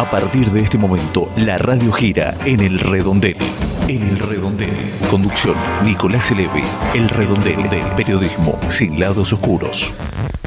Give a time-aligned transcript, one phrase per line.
[0.00, 3.36] A partir de este momento, la radio gira en el redondel.
[3.86, 4.72] En el redondel.
[5.10, 6.64] Conducción, Nicolás Eleve.
[6.94, 9.92] El redondel del periodismo sin lados oscuros.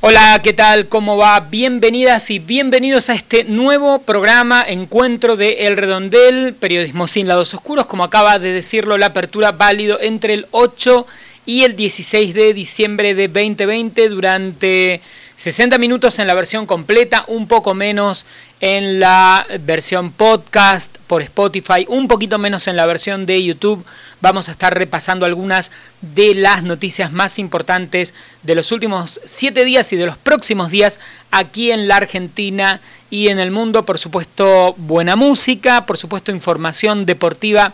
[0.01, 0.87] Hola, ¿qué tal?
[0.87, 1.39] ¿Cómo va?
[1.39, 7.85] Bienvenidas y bienvenidos a este nuevo programa, encuentro de El Redondel, Periodismo sin lados oscuros,
[7.85, 11.05] como acaba de decirlo, la apertura válido entre el 8
[11.45, 14.99] y el 16 de diciembre de 2020 durante
[15.35, 18.25] 60 minutos en la versión completa, un poco menos
[18.65, 23.83] en la versión podcast por Spotify, un poquito menos en la versión de YouTube.
[24.21, 29.91] Vamos a estar repasando algunas de las noticias más importantes de los últimos 7 días
[29.91, 33.83] y de los próximos días aquí en la Argentina y en el mundo.
[33.83, 37.73] Por supuesto, buena música, por supuesto, información deportiva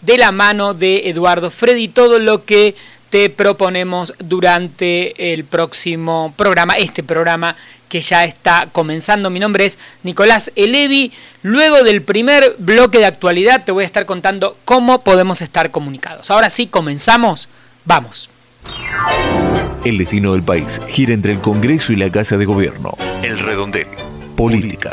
[0.00, 2.74] de la mano de Eduardo Freddy, todo lo que
[3.10, 7.56] te proponemos durante el próximo programa, este programa
[7.88, 9.30] que ya está comenzando.
[9.30, 11.12] Mi nombre es Nicolás Elevi.
[11.42, 16.30] Luego del primer bloque de actualidad te voy a estar contando cómo podemos estar comunicados.
[16.30, 17.48] Ahora sí, comenzamos.
[17.84, 18.30] Vamos.
[19.84, 22.96] El destino del país gira entre el Congreso y la Casa de Gobierno.
[23.22, 23.88] El redondel.
[24.36, 24.92] Política.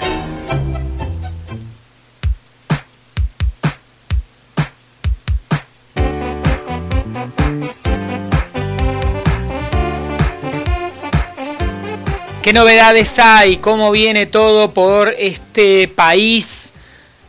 [12.47, 13.57] ¿Qué novedades hay?
[13.57, 16.71] ¿Cómo viene todo por este país?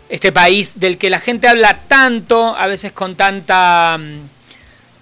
[0.08, 3.98] Este país del que la gente habla tanto, a veces con tanta,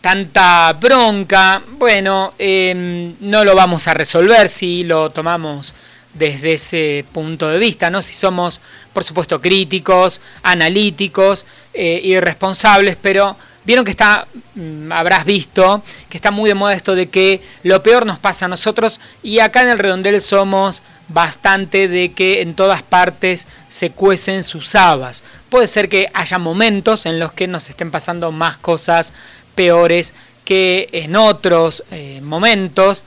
[0.00, 1.62] tanta bronca.
[1.72, 5.74] Bueno, em, no lo vamos a resolver si lo tomamos
[6.14, 8.00] desde ese punto de vista, ¿no?
[8.00, 8.62] Si somos,
[8.94, 11.44] por supuesto, críticos, analíticos
[11.74, 12.14] eh, y
[13.02, 17.42] pero Vieron que está, mm, habrás visto, que está muy de moda esto de que
[17.64, 22.42] lo peor nos pasa a nosotros y acá en el redondel somos bastante de que
[22.42, 25.24] en todas partes se cuecen sus habas.
[25.50, 29.12] Puede ser que haya momentos en los que nos estén pasando más cosas
[29.56, 33.04] peores que en otros eh, momentos.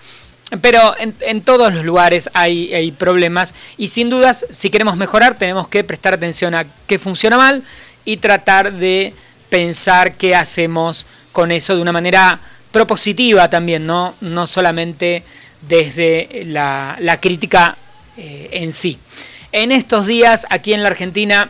[0.61, 5.67] Pero en, todos los lugares hay, hay, problemas y sin dudas si queremos mejorar tenemos
[5.67, 7.61] que prestar atención a qué funciona mal
[8.03, 9.13] y tratar de
[9.49, 12.39] pensar qué hacemos con eso de una manera
[12.71, 15.23] propositiva también, no, no solamente
[15.61, 17.77] desde la, crítica
[18.17, 18.99] eh, en sí.
[19.51, 21.49] En estos días, aquí en la Argentina,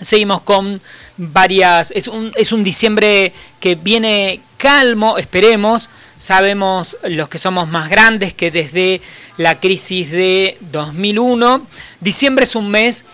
[0.00, 0.80] seguimos con
[1.16, 1.90] varias.
[1.90, 5.90] Es un, es un diciembre que viene calmo, esperemos.
[6.16, 9.00] Sabemos los que somos más grandes que desde
[9.36, 11.64] la crisis de 2001,
[12.00, 13.04] diciembre es un mes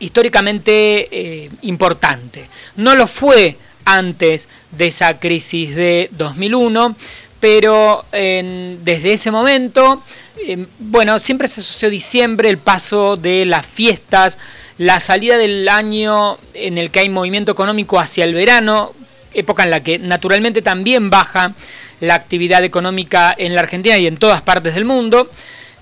[0.00, 2.48] históricamente eh, importante.
[2.76, 6.96] No lo fue antes de esa crisis de 2001,
[7.40, 10.02] pero desde ese momento,
[10.46, 14.38] em, bueno, siempre se asoció diciembre, el paso de las fiestas,
[14.76, 18.92] la salida del año en el que hay movimiento económico hacia el verano,
[19.32, 21.54] época en la que naturalmente también baja
[22.00, 25.30] la actividad económica en la Argentina y en todas partes del mundo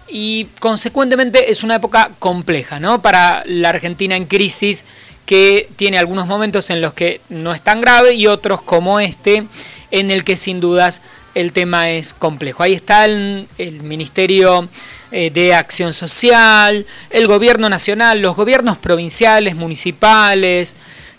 [0.09, 3.03] y consecuentemente es una época compleja ¿no?
[3.03, 4.85] para la Argentina en crisis
[5.27, 9.47] que tiene algunos momentos en los que no es tan grave y otros como este
[9.91, 11.03] en el que sin dudas
[11.35, 12.63] el tema es complejo.
[12.63, 13.47] Ahí está el,
[13.83, 14.69] Ministerio
[15.13, 20.77] eh, de Acción Social, el Gobierno Nacional, los gobiernos provinciales, municipales,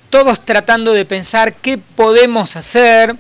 [0.09, 3.15] todos tratando de pensar qué podemos hacer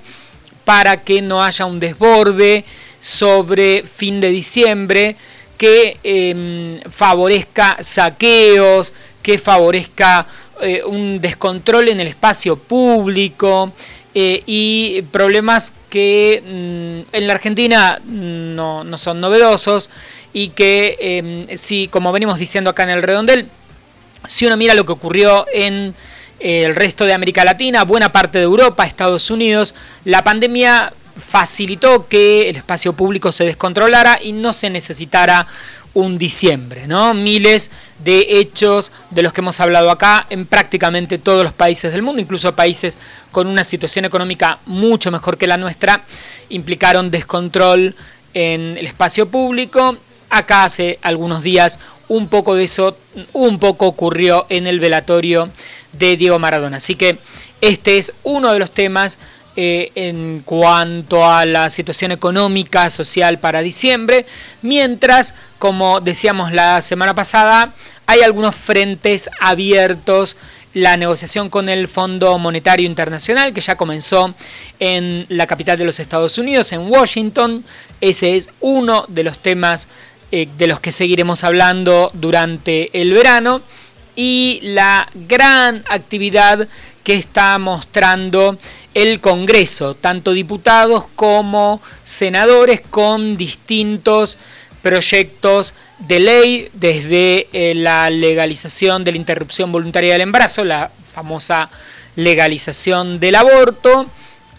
[0.65, 2.65] para que no haya un desborde
[2.99, 5.15] sobre fin de diciembre
[5.59, 10.25] que em, favorezca saqueos, que favorezca
[10.61, 13.73] eh, un descontrol en el espacio público
[14.15, 19.89] eh, y problemas que mm, en la Argentina no, son novedosos
[20.31, 23.47] y que em, si, como venimos diciendo acá en el redondel,
[24.27, 25.93] si uno mira lo que ocurrió en
[26.39, 32.07] eh, el resto de América Latina, buena parte de Europa, Estados Unidos, la pandemia facilitó
[32.07, 35.47] que el espacio público se descontrolara y no se necesitara
[35.93, 37.13] un diciembre, ¿no?
[37.13, 37.71] Miles
[38.03, 42.21] de hechos de los que hemos hablado acá en prácticamente todos los países del mundo,
[42.21, 42.99] incluso países
[43.31, 46.03] con una situación económica mucho mejor que la nuestra,
[46.49, 47.95] implicaron descontrol
[48.33, 49.97] en el espacio público.
[50.29, 52.97] Acá hace algunos días un poco de eso,
[53.33, 55.49] un poco ocurrió en el velatorio
[55.93, 56.77] de Diego Maradona.
[56.77, 57.17] Así que
[57.61, 59.19] este es uno de los temas
[59.61, 64.25] eh, en cuanto a la situación económica, social para diciembre,
[64.61, 67.73] mientras, como decíamos la semana pasada,
[68.05, 70.37] hay algunos frentes abiertos
[70.73, 74.33] la negociación con el Fondo Monetario Internacional, que ya comenzó
[74.79, 77.65] en la capital de los Estados Unidos, en Washington.
[77.99, 79.89] Ese es uno de los temas
[80.31, 83.61] eh, de los que seguiremos hablando durante el verano.
[84.15, 86.67] y la gran actividad
[87.03, 88.57] que está mostrando
[88.93, 94.37] el Congreso, tanto diputados como senadores con distintos
[94.81, 101.69] proyectos de ley, desde eh, la legalización de la interrupción voluntaria del embarazo, la famosa
[102.15, 104.05] legalización del aborto,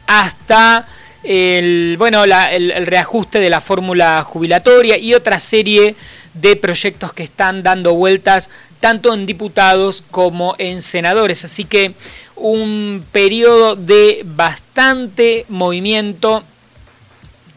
[0.06, 0.86] hasta
[1.22, 5.94] el, bueno, el, reajuste de la fórmula jubilatoria y otra serie
[6.34, 8.50] de proyectos que están dando vueltas
[8.80, 11.44] tanto en diputados como en senadores.
[11.44, 11.92] Así que
[12.40, 16.42] un periodo de bastante movimiento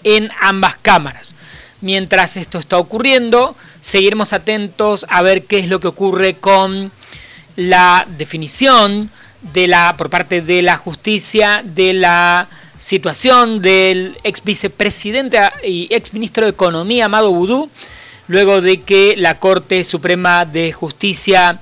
[0.03, 1.35] en ambas cámaras.
[1.81, 6.91] Mientras esto está ocurriendo, seguiremos atentos a ver qué es lo que ocurre con
[7.55, 9.09] la definición
[9.53, 12.47] de la por parte de la justicia de la
[12.77, 17.69] situación del ex vicepresidente y ex ministro de Economía Amado Boudou,
[18.27, 21.59] luego de que la Corte Suprema de Justicia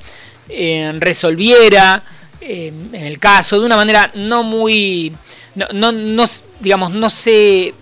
[0.50, 2.04] eh, resolviera
[2.42, 5.14] eh, en el caso de una manera no muy
[5.56, 6.26] no, no,
[6.60, 7.74] digamos no se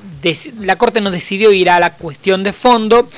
[0.59, 3.09] la Corte no decidió ir a la cuestión de fondo,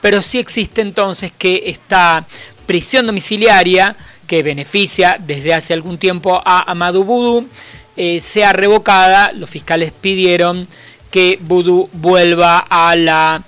[0.00, 2.26] pero sí existe entonces que esta
[2.66, 3.96] prisión domiciliaria
[4.26, 7.46] que beneficia desde hace algún tiempo a Amadou Boudou
[7.96, 9.32] eh, sea revocada.
[9.32, 10.68] Los fiscales pidieron
[11.10, 13.42] que Boudou vuelva a la,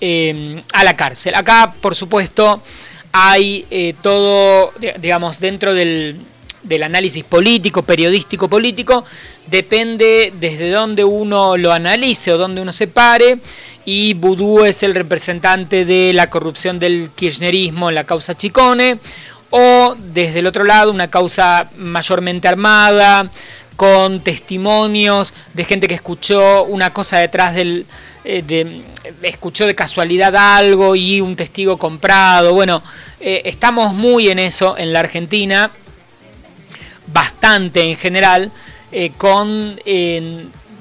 [0.00, 1.34] em, a la cárcel.
[1.34, 2.62] Acá, por supuesto,
[3.12, 6.20] hay eh, todo, digamos, dentro del,
[6.66, 9.04] del análisis político, periodístico político,
[9.46, 13.38] depende desde dónde uno lo analice o dónde uno se pare,
[13.84, 18.98] y Vudú es el representante de la corrupción del kirchnerismo en la causa Chicone,
[19.50, 23.30] o desde el otro lado una causa mayormente armada,
[23.76, 27.86] con testimonios de gente que escuchó una cosa detrás del...
[28.24, 28.82] Eh, de,
[29.22, 32.54] escuchó de casualidad algo y un testigo comprado.
[32.54, 32.82] Bueno,
[33.20, 35.70] eh, estamos muy en eso en la Argentina
[37.06, 38.50] bastante en general,
[38.92, 39.78] eh, con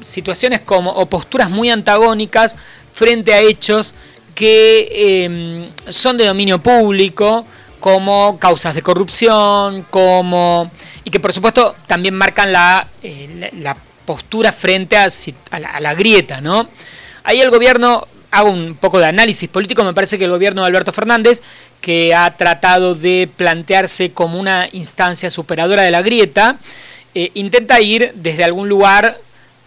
[0.02, 2.56] situaciones como o posturas muy antagónicas
[2.94, 3.96] frente a hechos
[4.36, 7.46] que em, son de dominio público,
[7.80, 10.70] como causas de corrupción, como
[11.04, 13.76] y que por supuesto también marcan la, eh, la,
[14.06, 15.08] postura frente a,
[15.60, 16.70] la, a, la, grieta, ¿no?
[17.24, 20.68] Ahí el gobierno hago un poco de análisis político, me parece que el gobierno de
[20.68, 21.42] Alberto Fernández,
[21.80, 26.58] que ha tratado de plantearse como una instancia superadora de la grieta,
[27.14, 29.18] eh, intenta ir desde algún lugar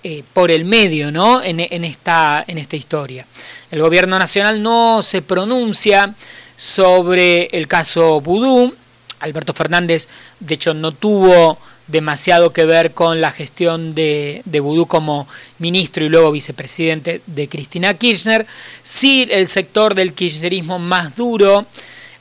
[0.04, 1.42] eh, por el medio ¿no?
[1.42, 3.26] En, esta, en esta historia.
[3.70, 6.14] El gobierno nacional no se pronuncia
[6.54, 8.74] sobre el caso Vudú.
[9.20, 15.26] Alberto Fernández, de hecho, no tuvo demasiado que ver con la gestión de, de como
[15.58, 18.46] ministro y luego vicepresidente de Cristina Kirchner.
[18.82, 21.66] Sí, el sector del kirchnerismo más duro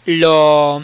[0.05, 0.81] lo,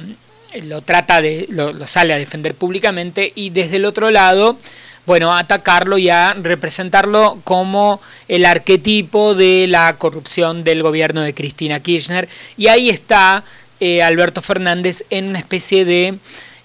[0.63, 4.57] lo trata de, lo, sale a defender públicamente y desde el otro lado,
[5.06, 11.80] bueno, atacarlo y a representarlo como el arquetipo de la corrupción del gobierno de Cristina
[11.80, 12.27] Kirchner.
[12.57, 13.44] Y ahí está
[13.80, 16.15] eh, Alberto Fernández en una especie de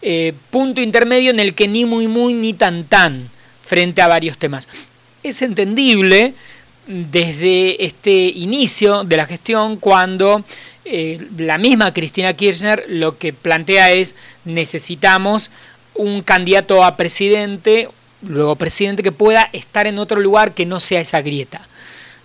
[0.03, 3.31] eh, punto intermedio en el que ni muy muy ni tan tan
[3.63, 4.69] frente a varios temas.
[5.23, 6.35] Es entendible
[6.87, 10.43] desde este inicio de la gestión cuando
[10.85, 15.51] eh, la misma Cristina Kirchner lo que plantea es necesitamos
[15.95, 17.89] un candidato a presidente,
[18.23, 21.61] luego presidente que pueda estar en otro lugar que no sea esa grieta.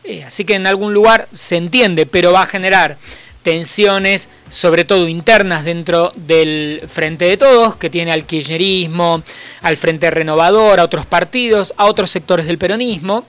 [0.06, 2.98] Eh, así que en algún lugar se entiende, pero va a generar
[3.44, 9.22] tensiones, sobre todo internas dentro del Frente de Todos, que tiene al kirchnerismo,
[9.62, 13.24] al Frente Renovador, a otros partidos, a otros sectores del peronismo.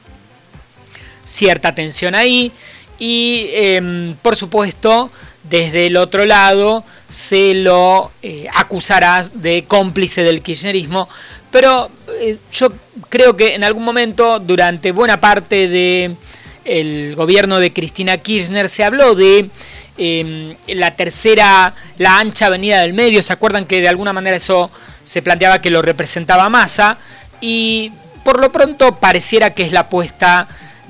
[1.24, 2.52] Cierta tensión ahí
[2.98, 5.10] y, em, por supuesto,
[5.42, 11.08] desde el otro lado se lo eh, acusarás de cómplice del kirchnerismo,
[11.50, 11.90] pero
[12.20, 12.72] eh, yo
[13.10, 16.16] creo que en algún momento, durante buena parte del
[16.64, 19.50] el gobierno de Cristina Kirchner, se habló de
[19.96, 24.70] Em, la tercera, la ancha avenida del medio, ¿se acuerdan que de alguna manera eso
[25.04, 26.98] se planteaba que lo representaba Massa?
[27.40, 27.92] Y
[28.24, 30.48] por lo pronto pareciera que es la apuesta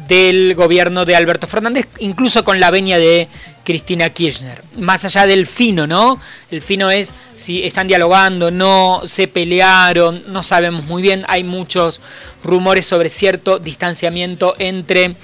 [0.08, 3.28] del gobierno de Alberto Fernández, incluso con la veña de
[3.64, 4.62] Cristina Kirchner.
[4.76, 6.20] Más allá del fino, ¿no?
[6.50, 11.24] El fino es si están dialogando, no se pelearon, no sabemos muy bien.
[11.28, 12.00] Hay muchos
[12.42, 15.16] rumores sobre cierto distanciamiento entre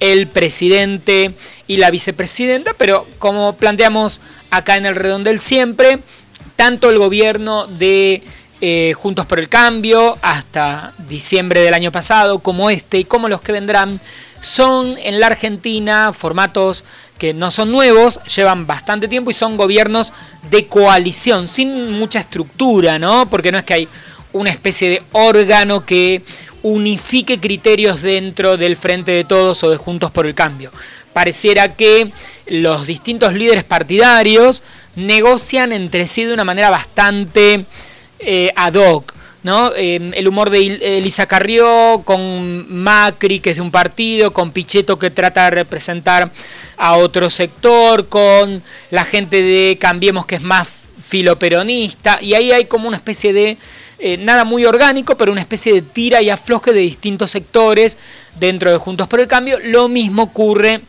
[0.00, 1.32] el presidente
[1.66, 4.20] y la vicepresidenta, pero como planteamos
[4.50, 5.98] acá en el redondel siempre,
[6.56, 8.22] tanto el gobierno de
[8.60, 13.40] eh, Juntos por el Cambio hasta diciembre del año pasado, como este y como los
[13.40, 14.00] que vendrán,
[14.40, 16.84] son en la Argentina formatos
[17.18, 20.12] que no son nuevos, llevan bastante tiempo y son gobiernos
[20.50, 23.28] de coalición, sin mucha estructura, ¿no?
[23.28, 23.88] Porque no es que hay
[24.32, 26.22] una especie de órgano que
[26.62, 30.70] unifique criterios dentro del Frente de Todos o de Juntos por el Cambio.
[31.12, 32.12] Pareciera que
[32.46, 34.62] los distintos líderes partidarios
[34.96, 37.64] negocian entre sí de una manera bastante
[38.18, 39.14] eh, ad hoc.
[39.42, 39.72] ¿no?
[39.74, 44.98] Em, el humor de Elisa Carrió con Macri, que es de un partido, con Pichetto,
[44.98, 46.30] que trata de representar
[46.76, 50.68] a otro sector, con la gente de Cambiemos, que es más
[51.00, 53.56] filoperonista, y ahí hay como una especie de,
[54.00, 57.98] eh, nada muy orgánico, pero una especie de tira y afloje de distintos sectores
[58.38, 59.58] dentro de Juntos por el Cambio.
[59.62, 60.80] Lo mismo ocurre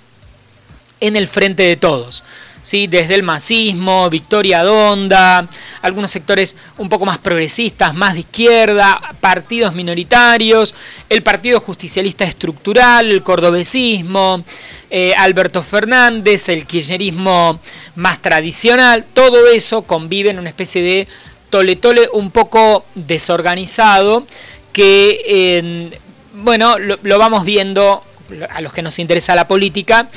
[0.99, 2.23] en el frente de todos.
[2.61, 2.87] ¿Sí?
[2.87, 5.47] desde el masismo, Victoria Donda,
[5.81, 10.75] algunos sectores un poco más progresistas, más de izquierda, partidos minoritarios,
[11.09, 14.43] el Partido Justicialista Estructural, el cordobesismo,
[14.89, 17.59] eh, Alberto Fernández, el kirchnerismo
[17.95, 21.07] más tradicional, todo eso convive en una especie de
[21.49, 24.25] tole-tole un poco desorganizado
[24.71, 25.91] que,
[26.33, 28.03] bueno, lo vamos viendo
[28.51, 30.09] a los que nos interesa la política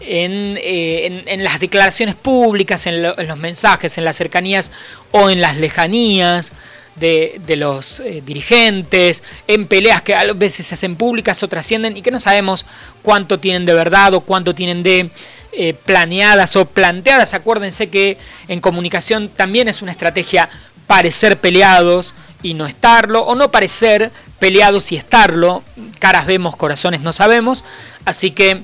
[0.00, 4.70] eh, en, las declaraciones públicas, en, los mensajes, en las cercanías
[5.10, 6.52] o en las lejanías
[6.96, 12.02] de, los eh, dirigentes, en peleas que a veces se hacen públicas o trascienden y
[12.02, 12.66] que no sabemos
[13.02, 15.10] cuánto tienen de verdad o cuánto tienen de
[15.52, 17.34] eh, planeadas o planteadas.
[17.34, 20.48] Acuérdense que en comunicación también es una estrategia
[20.86, 25.62] parecer peleados y no estarlo, o no parecer peleados y estarlo,
[25.98, 27.64] caras vemos, corazones no sabemos,
[28.04, 28.62] así que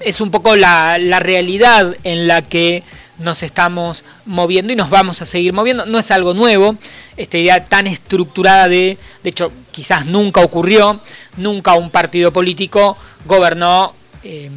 [0.00, 2.82] es un poco la, realidad en la que
[3.18, 5.84] nos estamos moviendo y nos vamos a seguir moviendo.
[5.86, 6.76] No es algo nuevo,
[7.16, 11.00] esta idea tan estructurada de, de hecho, quizás nunca ocurrió,
[11.36, 14.52] nunca un partido político gobernó em,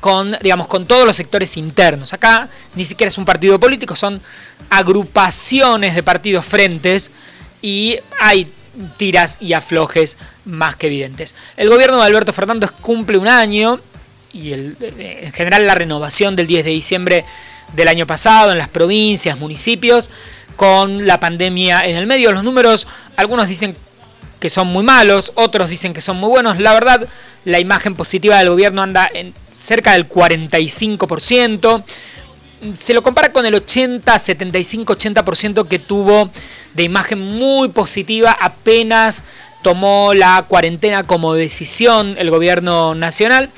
[0.00, 2.12] con, digamos, con todos los sectores internos.
[2.12, 4.20] Acá ni siquiera es un partido político, son
[4.70, 7.10] agrupaciones de partidos frentes
[7.60, 8.52] y hay
[8.96, 11.34] tiras y aflojes más que evidentes.
[11.56, 13.80] El gobierno de Alberto Fernández cumple un año
[14.36, 17.24] y el, en general la renovación del 10 de diciembre
[17.74, 20.10] del año pasado en las provincias, municipios,
[20.56, 22.32] con la pandemia en el medio.
[22.32, 23.76] Los números, algunos dicen
[24.38, 26.60] que son muy malos, otros dicen que son muy buenos.
[26.60, 27.08] La verdad,
[27.44, 31.84] la imagen positiva del gobierno anda en cerca del 45%.
[32.74, 36.30] Se lo compara con el 80, 75, 80% que tuvo
[36.74, 39.24] de imagen muy positiva apenas
[39.62, 43.50] tomó la cuarentena como decisión el gobierno nacional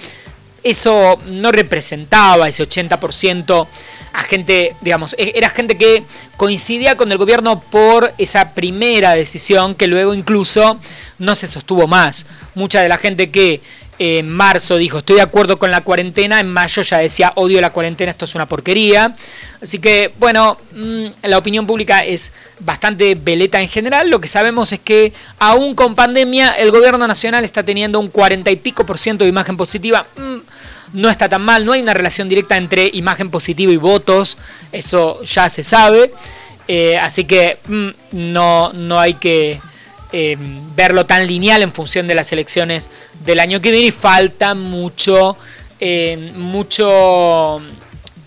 [0.70, 3.66] eso no representaba ese 80%
[4.12, 6.02] a gente, digamos, e-, era gente que
[6.36, 10.78] coincidía con el gobierno por esa primera decisión que luego incluso
[11.18, 12.26] no se sostuvo más.
[12.54, 13.60] Mucha de la gente que
[14.00, 17.70] en marzo dijo estoy de acuerdo con la cuarentena, en mayo ya decía odio la
[17.70, 19.16] cuarentena, esto es una porquería.
[19.60, 24.08] Así que bueno, mm, la opinión pública es bastante veleta en general.
[24.08, 28.50] Lo que sabemos es que aún con pandemia el gobierno nacional está teniendo un 40
[28.50, 30.06] y pico por ciento de imagen positiva.
[30.16, 30.38] Mm,
[30.92, 34.36] no está tan mal, no hay una relación directa entre imagen positiva y votos,
[34.72, 36.12] esto ya se sabe.
[36.66, 39.60] Eh, así que mm, no, no hay que
[40.12, 40.36] eh,
[40.74, 42.90] verlo tan lineal en función de las elecciones
[43.26, 45.36] del año que viene y falta mucho,
[45.80, 47.60] eh, mucho,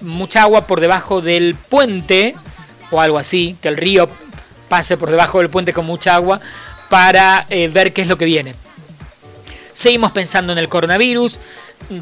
[0.02, 2.36] mucha agua por debajo del puente
[2.92, 4.10] o algo así, que el río
[4.70, 6.40] pase por debajo del puente con mucha agua
[6.90, 8.54] para eh, ver qué es lo que viene.
[9.74, 11.40] Seguimos pensando en el coronavirus,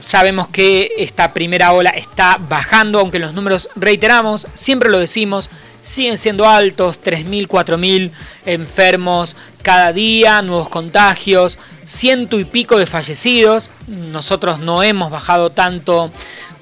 [0.01, 5.49] sabemos que esta primera ola está bajando, aunque los números, reiteramos, siempre lo decimos,
[5.81, 8.11] siguen siendo altos, 3.000, 4.000
[8.45, 13.71] enfermos cada día, nuevos contagios, ciento y pico de fallecidos.
[13.87, 16.11] Nosotros no hemos bajado tanto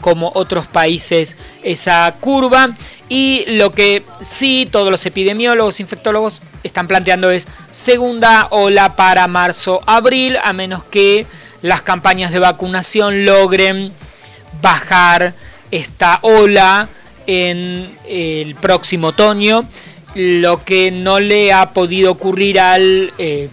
[0.01, 2.75] como otros países esa curva.
[3.09, 10.37] Y lo que sí todos los epidemiólogos, infectólogos están planteando es segunda ola para marzo-abril,
[10.43, 11.25] a menos que
[11.61, 13.93] las campañas de vacunación logren
[14.61, 15.33] bajar
[15.71, 16.89] esta ola
[17.25, 19.67] en el próximo otoño,
[20.15, 23.49] lo que no le ha podido ocurrir al, eh,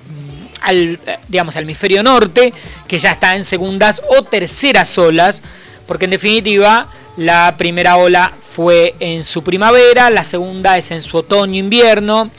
[0.61, 0.99] al,
[1.29, 2.53] digamos, al hemisferio norte,
[2.89, 5.43] que ya está en segundas o terceras olas,
[5.87, 11.19] porque en definitiva la primera ola fue en su primavera, la segunda es en su
[11.19, 12.31] otoño-invierno,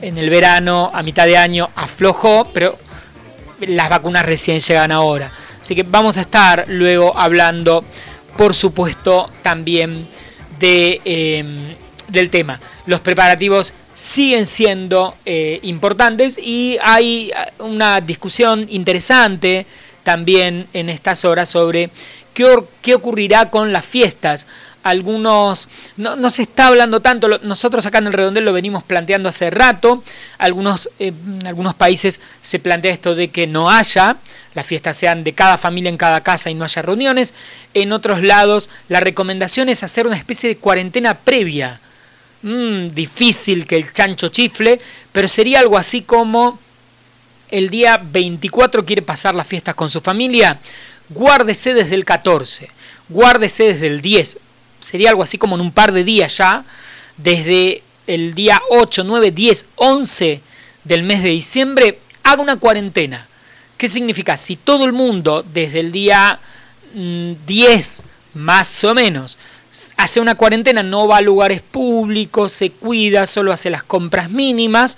[0.00, 2.78] en el verano a mitad de año aflojó, pero
[3.60, 5.30] las vacunas recién llegan ahora.
[5.60, 7.84] Así que vamos a estar luego hablando,
[8.36, 10.06] por supuesto, también
[10.58, 11.74] de, em,
[12.08, 12.60] del tema.
[12.86, 19.66] Los preparativos siguen siendo eh, importantes y hay una discusión interesante
[20.02, 21.90] también en estas horas sobre
[22.34, 24.46] qué, ocurrirá con las fiestas.
[24.82, 29.48] Algunos, no, se está hablando tanto, nosotros acá en el redondel lo venimos planteando hace
[29.48, 30.04] rato,
[30.36, 31.12] algunos, eh,
[31.46, 34.18] algunos países se plantea esto de que no haya,
[34.52, 37.32] las fiestas sean de cada familia en cada casa y no haya reuniones,
[37.72, 41.80] en otros lados la recomendación es hacer una especie de cuarentena previa,
[42.42, 46.58] mm, difícil que el chancho chifle, pero sería algo así como
[47.50, 50.58] el día 24 quiere pasar las fiestas con su familia,
[51.08, 52.70] guárdese desde el 14,
[53.08, 54.38] guárdese desde el 10,
[54.80, 56.64] sería algo así como en un par de días ya,
[57.16, 60.40] desde el día 8, 9, 10, 11
[60.84, 63.26] del mes de diciembre, haga una cuarentena.
[63.76, 64.36] ¿Qué significa?
[64.36, 66.38] Si todo el mundo desde el día
[66.94, 69.38] 10 mm, más o menos
[69.96, 74.96] hace una cuarentena, no va a lugares públicos, se cuida, solo hace las compras mínimas,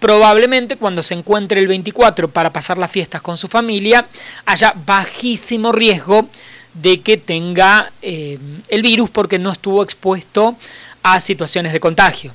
[0.00, 4.06] probablemente cuando se encuentre el 24 para pasar las fiestas con su familia,
[4.46, 6.28] haya bajísimo riesgo
[6.74, 8.38] de que tenga eh,
[8.68, 10.56] el virus porque no estuvo expuesto
[11.02, 12.32] a situaciones de contagio.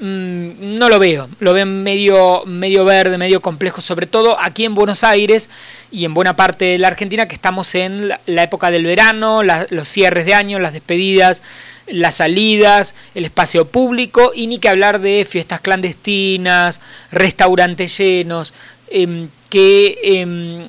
[0.00, 4.74] Mm, no lo veo, lo veo medio, medio verde, medio complejo, sobre todo aquí en
[4.74, 5.48] Buenos Aires
[5.92, 9.88] y en buena parte de la Argentina que estamos en la, época del verano, los
[9.88, 11.42] cierres de año, las despedidas,
[11.86, 18.54] las salidas, el espacio público y ni que hablar de fiestas clandestinas, restaurantes llenos,
[18.88, 20.68] em, que em,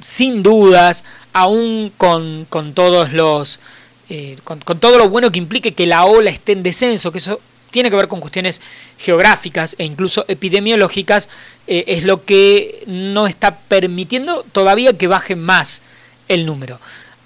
[0.00, 3.60] sin dudas, aún con, todos los...
[4.08, 7.40] Eh, con, todo lo bueno que implique que la ola esté en descenso, que eso
[7.70, 8.60] tiene que ver con cuestiones
[8.98, 11.28] geográficas e incluso epidemiológicas,
[11.68, 15.82] eh, es lo que no está permitiendo todavía que baje más
[16.28, 16.80] el número.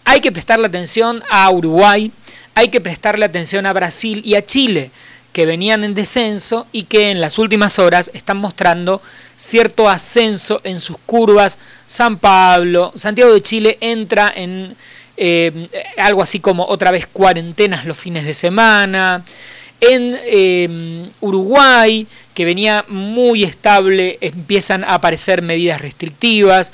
[0.05, 2.13] Hay que prestarle atención a Uruguay,
[2.55, 4.91] hay que prestarle atención a Brasil y a Chile,
[5.33, 9.03] que venían en descenso y que en las últimas horas están mostrando
[9.37, 11.59] cierto ascenso en sus curvas.
[11.87, 14.77] San Pablo, Santiago de Chile entra en
[15.17, 19.25] eh, algo así como otra vez cuarentenas los fines de semana.
[19.81, 26.73] En eh, Uruguay, que venía muy estable, empiezan a aparecer medidas restrictivas.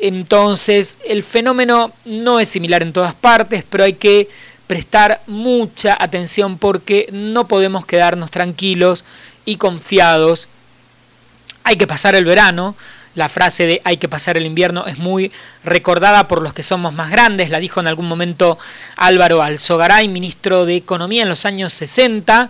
[0.00, 4.28] Entonces, el fenómeno no es similar en todas partes, pero hay que
[4.72, 9.04] prestar mucha atención porque no podemos quedarnos tranquilos
[9.44, 10.48] y confiados.
[11.62, 12.74] Hay que pasar el verano.
[13.14, 15.30] La frase de hay que pasar el invierno es muy
[15.62, 17.50] recordada por los que somos más grandes.
[17.50, 18.58] La dijo en algún momento
[18.96, 22.48] Álvaro Alzogaray, ministro de Economía en los años 60.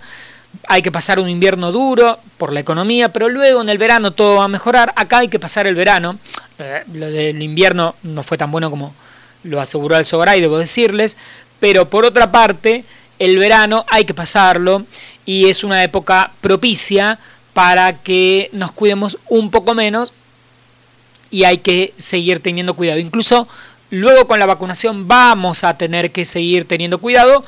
[0.68, 4.36] Hay que pasar un invierno duro por la economía, pero luego en el verano todo
[4.36, 4.92] va a mejorar.
[4.94, 6.20] Acá hay que pasar el verano.
[6.60, 8.94] Eh, lo del invierno no fue tan bueno como
[9.44, 11.16] lo aseguró Alzogaray, debo decirles,
[11.62, 12.84] pero por otra parte,
[13.20, 14.84] el verano hay que pasarlo
[15.24, 17.20] y es una época propicia
[17.52, 20.12] para que nos cuidemos un poco menos
[21.30, 22.98] y hay que seguir teniendo cuidado.
[22.98, 23.46] Incluso
[23.90, 27.44] luego con la vacunación vamos a tener que seguir teniendo cuidado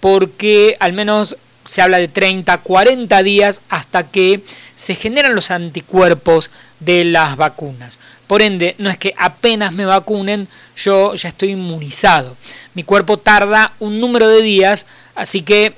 [0.00, 4.40] porque al menos se habla de 30, 40 días hasta que
[4.76, 7.98] se generan los anticuerpos de las vacunas.
[8.26, 12.36] Por ende, no es que apenas me vacunen, yo ya estoy inmunizado.
[12.74, 15.74] Mi cuerpo tarda un número de días, así que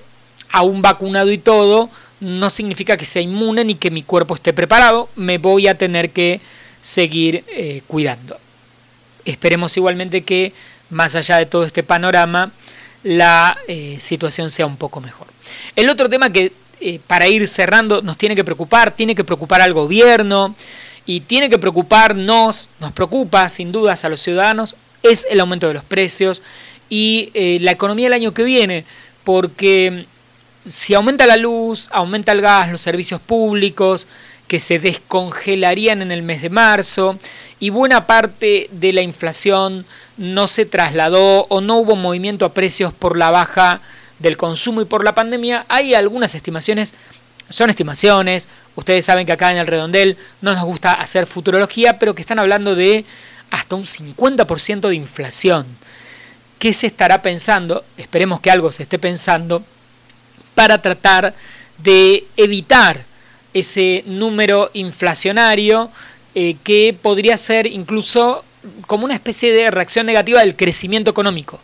[0.51, 5.09] aún vacunado y todo, no significa que sea inmune ni que mi cuerpo esté preparado,
[5.17, 6.41] me voy a tener que
[6.81, 8.37] seguir eh, cuidando.
[9.25, 10.53] Esperemos igualmente que,
[10.91, 12.53] más allá de todo este panorama,
[13.03, 15.29] la eh, situación sea un poco mejor.
[15.77, 19.61] El otro tema que eh, para ir cerrando nos tiene que preocupar, tiene que preocupar
[19.61, 20.55] al gobierno,
[21.11, 25.75] y tiene que preocuparnos, nos preocupa sin dudas a los ciudadanos, es el aumento de
[25.75, 26.41] los precios
[26.89, 28.85] y eh, la economía el año que viene,
[29.25, 30.07] porque
[30.63, 34.07] si aumenta la luz, aumenta el gas, los servicios públicos,
[34.47, 37.19] que se descongelarían en el mes de marzo,
[37.59, 42.93] y buena parte de la inflación no se trasladó o no hubo movimiento a precios
[42.93, 43.81] por la baja
[44.21, 46.95] del consumo y por la pandemia, hay algunas estimaciones
[47.51, 52.15] son estimaciones, ustedes saben que acá en el redondel no nos gusta hacer futurología, pero
[52.15, 53.05] que están hablando de
[53.51, 55.67] hasta un 50% de inflación.
[56.59, 57.85] ¿Qué se estará pensando?
[57.97, 59.63] Esperemos que algo se esté pensando
[60.55, 61.35] para tratar
[61.79, 63.05] de evitar
[63.53, 65.91] ese número inflacionario
[66.35, 68.45] eh, que podría ser incluso
[68.87, 71.59] como una especie de reacción negativa del crecimiento económico.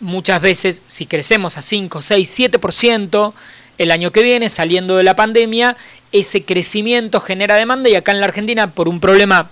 [0.00, 3.32] Muchas veces, si crecemos a 5, 6, 7%,
[3.78, 5.76] el año que viene, saliendo de la pandemia,
[6.12, 9.50] ese crecimiento genera demanda y acá en la Argentina, por un problema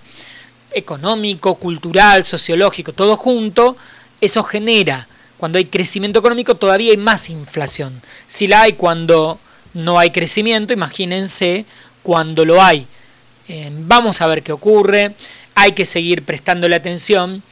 [0.73, 3.77] económico, cultural, sociológico, todo junto,
[4.21, 8.01] eso genera, cuando hay crecimiento económico, todavía hay más inflación.
[8.27, 9.41] Si la hay cuando
[9.73, 11.65] no hay crecimiento, imagínense
[12.03, 12.87] cuando lo hay.
[13.49, 15.15] Eh, vamos a ver qué ocurre,
[15.55, 17.43] hay que seguir prestándole atención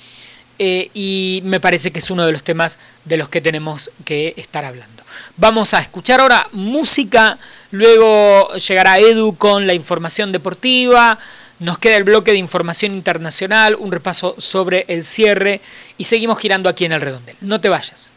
[0.58, 4.34] eh, y me parece que es uno de los temas de los que tenemos que
[4.36, 5.02] estar hablando.
[5.36, 7.38] Vamos a escuchar ahora música,
[7.70, 11.18] luego llegará Edu con la información deportiva,
[11.60, 15.60] nos queda el bloque de información internacional, un repaso sobre el cierre
[15.96, 17.36] y seguimos girando aquí en el redondel.
[17.40, 18.12] No te vayas.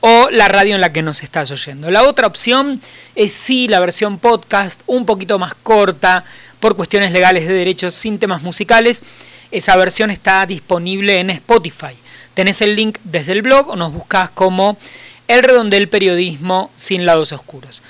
[0.02, 1.90] o la radio en la que nos estás oyendo.
[1.92, 2.82] La otra opción
[3.16, 6.24] es sí la versión podcast, un poquito más corta,
[6.60, 9.04] por cuestiones legales de derechos sin temas musicales.
[9.52, 11.96] Esa versión está disponible en Spotify.
[12.34, 14.78] Tenés el link desde el blog o nos buscas como
[15.28, 17.84] El Redondel Periodismo sin lados oscuros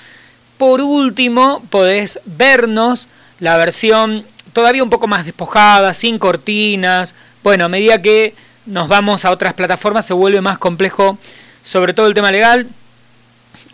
[0.62, 3.08] por último, podés vernos
[3.40, 7.16] la versión todavía un poco más despojada, sin cortinas.
[7.42, 11.18] Bueno, a medida que nos vamos a otras plataformas se vuelve más complejo,
[11.64, 12.68] sobre todo el tema legal.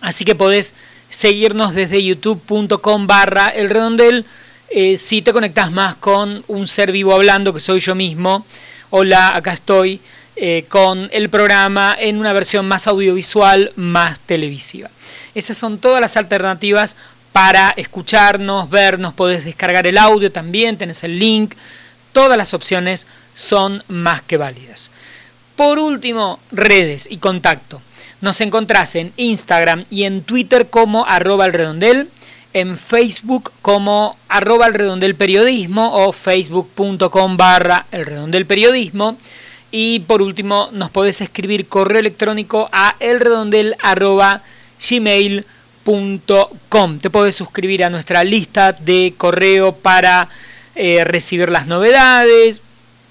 [0.00, 0.74] Así que podés
[1.10, 4.24] seguirnos desde youtube.com barra el redondel.
[4.70, 8.46] Eh, si te conectás más con un ser vivo hablando, que soy yo mismo,
[8.88, 10.00] hola, acá estoy,
[10.40, 14.88] eh, con el programa en una versión más audiovisual, más televisiva.
[15.34, 16.96] Esas son todas las alternativas
[17.32, 21.54] para escucharnos, vernos, podés descargar el audio también, tenés el link,
[22.12, 24.92] todas las opciones son más que válidas.
[25.56, 27.82] Por último, redes y contacto.
[28.20, 32.08] Nos encontrás en Instagram y en Twitter como arroba el redondel,
[32.52, 39.16] en Facebook como arroba el redondel periodismo o facebook.com barra el periodismo.
[39.70, 44.42] Y por último, nos podés escribir correo electrónico a elredondel arroba
[44.88, 46.98] gmail.com.
[46.98, 50.28] Te puedes suscribir a nuestra lista de correo para
[50.74, 52.62] eh, recibir las novedades.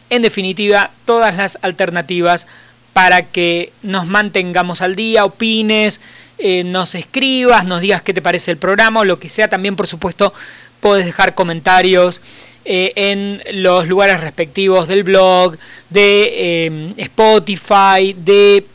[0.09, 2.47] En definitiva, todas las alternativas
[2.93, 6.01] para que nos mantengamos al día, opines,
[6.39, 9.49] eh, nos escribas, nos digas qué te parece el programa lo que sea.
[9.49, 10.33] También, por supuesto,
[10.79, 12.21] puedes dejar comentarios
[12.69, 15.57] eh, en los lugares respectivos del blog,
[15.89, 18.65] de Spotify, de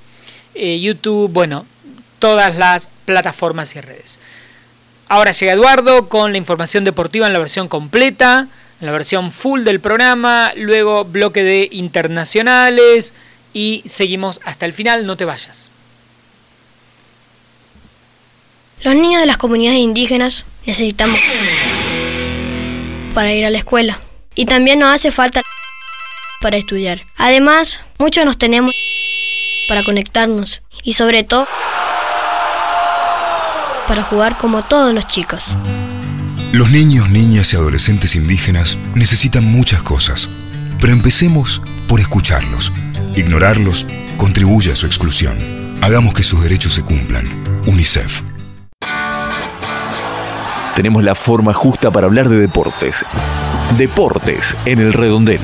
[0.55, 1.31] YouTube.
[1.31, 1.67] Bueno,
[2.19, 4.19] todas las plataformas y redes.
[5.09, 8.49] Ahora llega Eduardo con la información deportiva en la versión completa,
[8.81, 13.13] en la versión full del programa, luego bloque de internacionales
[13.53, 15.71] y seguimos hasta el final, no te vayas.
[18.83, 21.21] Los niños de las comunidades indígenas necesitamos
[23.13, 24.01] para ir a la escuela
[24.35, 25.43] y también nos hace falta
[26.41, 27.01] para estudiar.
[27.17, 28.75] Además, muchos nos tenemos
[29.69, 31.47] para conectarnos y sobre todo
[33.87, 35.45] para jugar como todos los chicos.
[36.53, 40.29] Los niños, niñas y adolescentes indígenas necesitan muchas cosas,
[40.81, 42.73] pero empecemos por escucharlos.
[43.15, 45.39] Ignorarlos contribuye a su exclusión.
[45.83, 47.27] Hagamos que sus derechos se cumplan.
[47.67, 48.23] UNICEF.
[50.75, 53.05] Tenemos la forma justa para hablar de deportes.
[53.77, 55.41] Deportes en el redondel.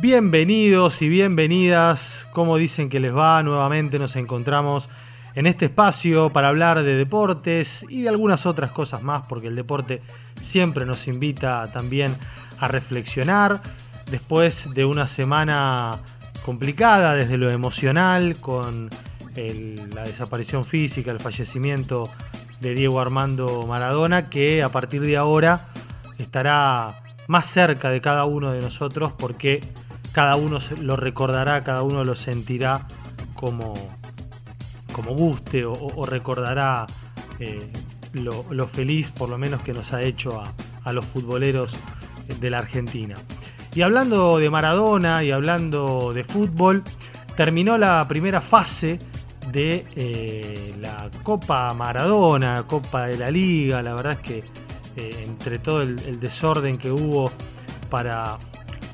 [0.00, 2.28] Bienvenidos y bienvenidas.
[2.32, 4.88] Como dicen que les va, nuevamente nos encontramos
[5.34, 9.56] en este espacio para hablar de deportes y de algunas otras cosas más, porque el
[9.56, 10.00] deporte
[10.40, 12.14] siempre nos invita también
[12.60, 13.60] a reflexionar.
[14.10, 15.98] Después de una semana
[16.44, 18.90] complicada desde lo emocional, con
[19.94, 22.10] la desaparición física, el fallecimiento
[22.60, 25.60] de Diego Armando Maradona, que a partir de ahora
[26.18, 29.62] estará más cerca de cada uno de nosotros porque
[30.12, 32.86] cada uno lo recordará, cada uno lo sentirá
[33.34, 33.74] como,
[34.92, 36.86] como guste o, recordará
[37.38, 37.70] eh,
[38.12, 40.42] lo, feliz por lo menos que nos ha hecho
[40.84, 41.76] a, los futboleros
[42.38, 43.16] de la Argentina.
[43.74, 46.82] Y hablando de Maradona y hablando de fútbol,
[47.36, 48.98] terminó la primera fase
[49.52, 53.82] de eh, la Copa Maradona, Copa de la Liga.
[53.82, 54.44] La verdad es que
[54.96, 57.30] eh, entre todo el, desorden que hubo
[57.88, 58.38] para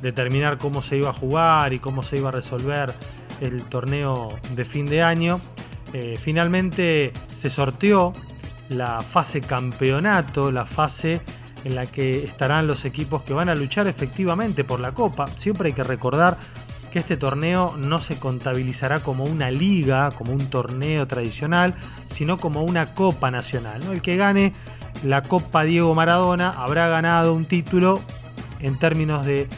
[0.03, 2.92] determinar cómo se iba a jugar y cómo se iba a resolver
[3.40, 5.40] el torneo de fin de año.
[5.92, 8.12] Eh, finalmente se sorteó
[8.68, 11.20] la fase campeonato, la fase
[11.66, 15.26] en la que estarán los equipos que van a luchar efectivamente por la Copa.
[15.35, 16.38] Siempre hay que recordar
[16.92, 21.74] que este torneo no se contabilizará como una liga, como un torneo tradicional,
[22.07, 23.83] sino como una Copa Nacional.
[23.90, 24.52] El que gane
[25.02, 28.00] la Copa Diego Maradona habrá ganado un título
[28.61, 29.48] en términos de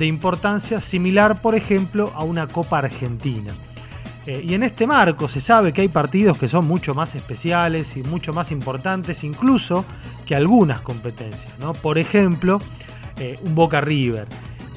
[0.00, 3.54] importancia similar, por ejemplo, a una Copa Argentina.
[4.26, 7.96] Eh, y en este marco se sabe que hay partidos que son mucho más especiales
[7.96, 9.84] y mucho más importantes incluso
[10.24, 11.58] que algunas competencias.
[11.58, 11.74] ¿no?
[11.74, 12.60] Por ejemplo,
[13.18, 14.26] eh, un Boca River.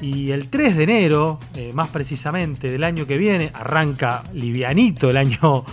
[0.00, 5.16] Y el 3 de enero, eh, más precisamente del año que viene, arranca livianito el
[5.16, 5.64] año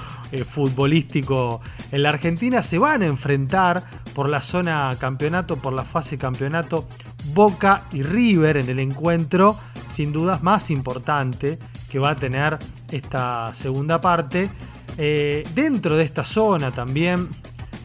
[0.46, 1.62] futbolístico
[1.92, 3.84] en la Argentina, se van a enfrentar
[4.14, 6.88] por la zona campeonato, por la fase campeonato,
[7.34, 9.58] Boca y River en el encuentro,
[9.88, 11.60] sin dudas más importante
[11.90, 12.58] que va a tener
[12.92, 14.50] esta segunda parte.
[14.98, 17.28] Eh, dentro de esta zona también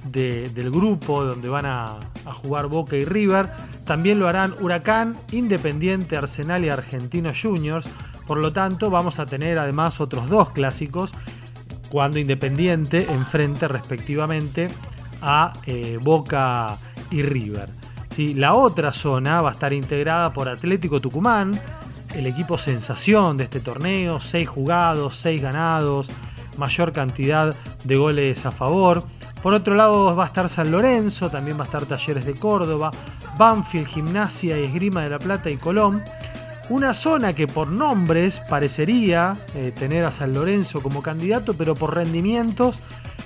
[0.04, 1.98] del grupo donde van a,
[2.42, 3.48] jugar Boca y River,
[3.84, 7.88] también lo harán Huracán, Independiente, Arsenal y Argentinos Juniors.
[8.26, 11.12] Por lo tanto, vamos a tener además otros dos clásicos
[11.90, 14.68] cuando Independiente enfrente respectivamente
[15.20, 16.78] a eh, Boca
[17.10, 17.68] y River.
[18.18, 21.58] La otra zona va a estar integrada por Atlético Tucumán,
[22.14, 26.10] el equipo sensación de este torneo, 6 jugados, 6 ganados,
[26.58, 29.04] mayor cantidad de goles a favor.
[29.42, 32.90] Por otro lado va a estar San Lorenzo, también va a estar Talleres de Córdoba,
[33.38, 36.02] Banfield, Gimnasia y Esgrima de la Plata y Colón.
[36.70, 41.94] Una zona que por nombres parecería eh, tener a San Lorenzo como candidato, pero por
[41.94, 42.78] rendimientos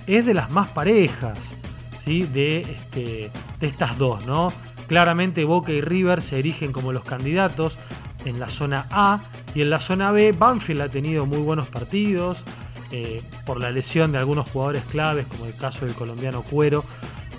[0.06, 1.52] es de las más parejas
[1.98, 2.22] ¿sí?
[2.22, 3.30] de, este,
[3.60, 4.52] de estas dos, ¿no?
[4.86, 7.78] Claramente Boca y River se erigen como los candidatos
[8.24, 9.20] en la zona A
[9.54, 12.44] y en la zona B Banfield ha tenido muy buenos partidos
[12.90, 16.84] eh, por la lesión de algunos jugadores claves como el caso del colombiano Cuero.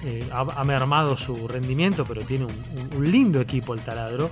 [0.04, 4.30] Eh, ha, mermado su rendimiento pero tiene un, lindo equipo el taladro.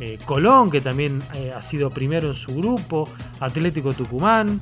[0.00, 1.22] Eh, Colón que también
[1.54, 3.08] ha sido primero en su grupo.
[3.40, 4.60] Atlético Tucumán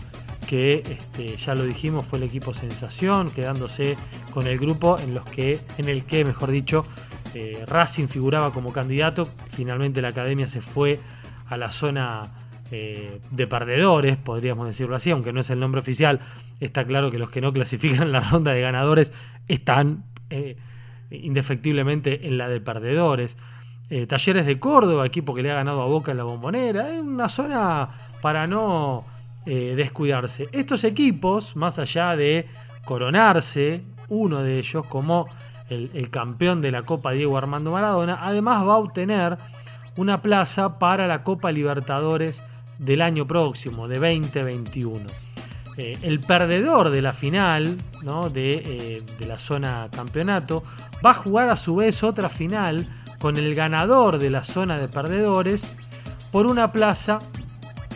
[0.49, 3.97] que este, ya lo dijimos fue el equipo sensación quedándose
[4.33, 6.87] con el grupo en, los que, en el que mejor dicho
[7.35, 10.99] eh, Racing figuraba como candidato, finalmente la academia se fue
[11.49, 12.33] a la zona
[12.71, 16.21] eh, de perdedores, podríamos decirlo así, aunque no es el nombre oficial,
[16.61, 19.13] está claro que los que no clasifican la ronda de ganadores
[19.49, 20.57] están eh,
[21.11, 23.37] indefectiblemente en la de perdedores.
[24.07, 27.29] Talleres de Córdoba, equipo que le ha ganado a Boca en la bombonera, es una
[27.29, 27.89] zona
[28.21, 29.05] para no
[29.47, 30.51] descuidarse.
[30.53, 32.47] Estos equipos, más allá de
[32.85, 35.27] coronarse, uno de ellos como
[35.69, 39.37] el, campeón de la Copa Diego Armando Maradona, además va a obtener
[39.97, 42.43] una plaza para la Copa Libertadores
[42.79, 45.07] del año próximo, de 2021.
[45.77, 47.79] Eh, el perdedor de la final
[48.35, 50.63] eh, de, la zona campeonato
[51.05, 52.87] va a jugar a su vez otra final
[53.19, 55.71] con el ganador de la zona de perdedores
[56.31, 57.21] por una plaza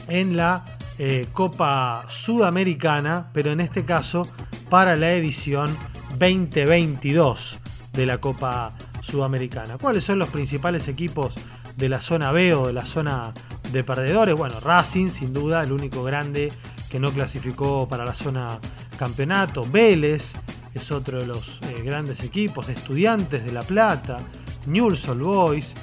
[0.08, 0.64] en la
[0.98, 4.26] eh, Copa Sudamericana, pero en este caso
[4.68, 5.76] para la edición
[6.18, 7.58] 2022
[7.92, 9.78] de la Copa Sudamericana.
[9.78, 11.34] ¿Cuáles son los principales equipos
[11.76, 13.32] de la zona B o de la zona
[13.70, 14.34] de perdedores?
[14.34, 16.52] Bueno, Racing, sin duda, el único grande
[16.90, 18.58] que no clasificó para la zona
[18.98, 19.64] campeonato.
[19.64, 20.34] Vélez
[20.74, 22.68] es otro de los eh, grandes equipos.
[22.68, 24.18] Estudiantes de La Plata,
[24.66, 25.74] Newell's Old Boys,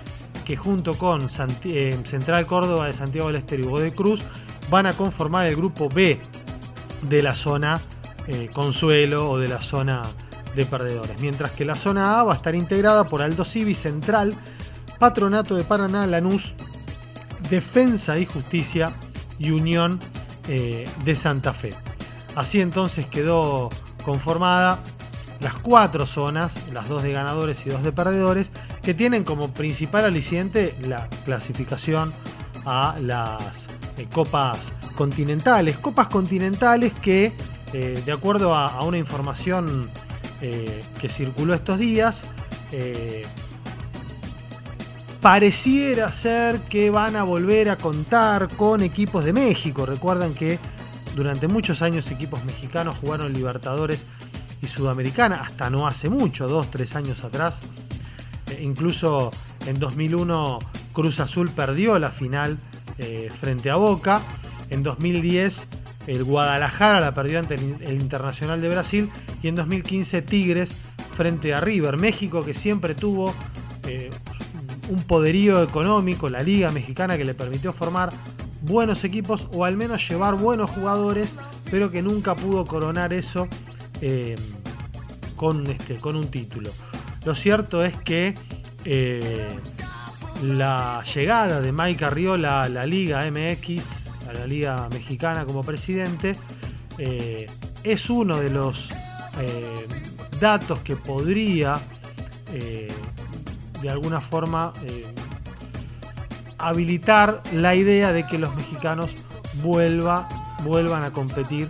[0.46, 1.28] que junto con
[1.65, 4.24] eh, Central Córdoba de Santiago del Estero y Godoy Cruz
[4.70, 6.20] van a conformar el grupo B
[7.04, 7.82] de la zona
[8.28, 10.04] eh, Consuelo o de la zona
[10.56, 14.34] de perdedores, mientras que la zona A va a estar integrada por Aldo Civi Central,
[14.98, 16.56] Patronato de Paraná, Lanús,
[17.50, 18.92] Defensa y Justicia
[19.38, 20.00] y Unión
[20.48, 21.74] eh, de Santa Fe.
[22.36, 23.70] Así entonces quedó
[24.04, 24.80] conformada
[25.39, 28.52] las cuatro zonas, las dos de ganadores y dos de perdedores,
[28.89, 32.12] que tienen como principal aliciente la clasificación
[32.65, 35.78] a las eh, copas continentales.
[35.78, 37.32] Copas continentales que,
[37.71, 39.91] eh, de acuerdo a, una información
[40.41, 42.25] eh, que circuló estos días,
[45.21, 49.86] pareciera ser que van a volver a contar con equipos de México.
[49.86, 50.58] Recuerdan que
[51.15, 54.08] durante muchos años equipos mexicanos jugaron Libertadores
[54.63, 57.62] y Sudamericana, hasta no hace mucho, dos, tres años atrás.
[58.49, 59.31] E incluso
[59.65, 60.59] en 2001
[60.93, 62.57] Cruz Azul perdió la final
[62.97, 64.21] eh, frente a Boca.
[64.69, 65.67] En 2010
[66.07, 69.09] el Guadalajara la perdió ante el, Internacional de Brasil.
[69.41, 70.75] Y en 2015 Tigres
[71.13, 71.97] frente a River.
[71.97, 73.33] México que siempre tuvo
[73.83, 74.09] eh,
[74.89, 78.09] un poderío económico, la liga mexicana que le permitió formar
[78.62, 81.35] buenos equipos o al menos llevar buenos jugadores,
[81.69, 83.47] pero que nunca pudo coronar eso
[84.01, 84.35] eh,
[85.35, 86.71] con, este, con un título.
[87.25, 88.34] Lo cierto es que
[88.86, 89.49] eh,
[90.41, 96.36] la llegada de Mike Arriola a la Liga MX, a la Liga Mexicana como presidente,
[96.97, 97.47] eh,
[97.84, 98.89] es uno de los
[100.41, 101.79] datos que podría
[103.82, 104.73] de alguna forma
[106.58, 109.12] habilitar la idea de que los mexicanos
[109.63, 110.27] vuelva,
[110.65, 111.69] vuelvan a competir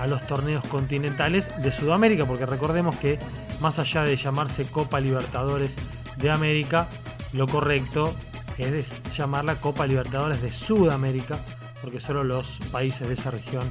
[0.00, 3.18] a los torneos continentales de Sudamérica, porque recordemos que
[3.60, 5.76] más allá de llamarse Copa Libertadores
[6.16, 6.88] de América,
[7.32, 8.14] lo correcto
[8.58, 11.38] es llamarla Copa Libertadores de Sudamérica,
[11.80, 13.64] porque solo los países de esa región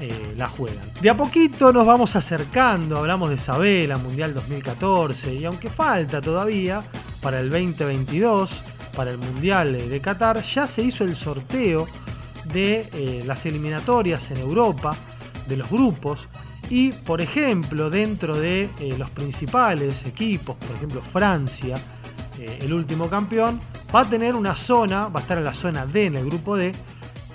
[0.00, 0.84] eh, la juegan.
[1.00, 6.82] De a poquito nos vamos acercando, hablamos de Sabela, Mundial 2014, y aunque falta todavía
[7.20, 8.62] para el 2022,
[8.96, 11.86] para el Mundial de Qatar, ya se hizo el sorteo
[12.52, 14.96] de eh, las eliminatorias en Europa
[15.46, 16.28] de los grupos
[16.70, 21.76] y, por ejemplo, dentro de eh, los principales equipos, por ejemplo Francia,
[22.38, 23.60] eh, el último campeón,
[23.94, 26.56] va a tener una zona, va a estar en la zona D, en el grupo
[26.56, 26.72] D,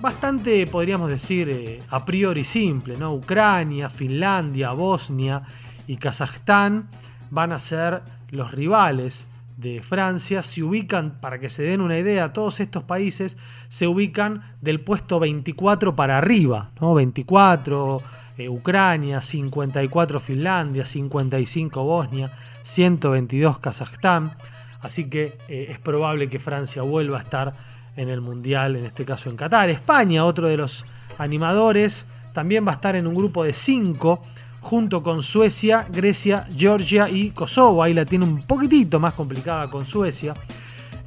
[0.02, 3.14] bastante, podríamos decir, eh, a priori simple, ¿no?
[3.14, 5.42] Ucrania, Finlandia, Bosnia
[5.88, 6.90] y Kazajstán
[7.30, 12.32] van a ser los rivales de Francia se ubican, para que se den una idea,
[12.32, 13.38] todos estos países
[13.70, 16.94] se ubican del puesto 24 para arriba, ¿no?
[16.94, 18.02] 24
[18.50, 22.32] Ucrania, 54 Finlandia, 55 Bosnia,
[22.64, 24.36] 122 Kazajstán,
[24.82, 27.54] así que eh, es probable que Francia vuelva a estar
[27.96, 29.70] en el Mundial, en este caso en Qatar.
[29.70, 30.86] España, otro de los
[31.18, 34.22] animadores, también va a estar en un grupo de 5
[34.62, 37.82] junto con Suecia, Grecia, Georgia y Kosovo.
[37.82, 40.36] Ahí la tiene un poquitito más complicada con Suecia.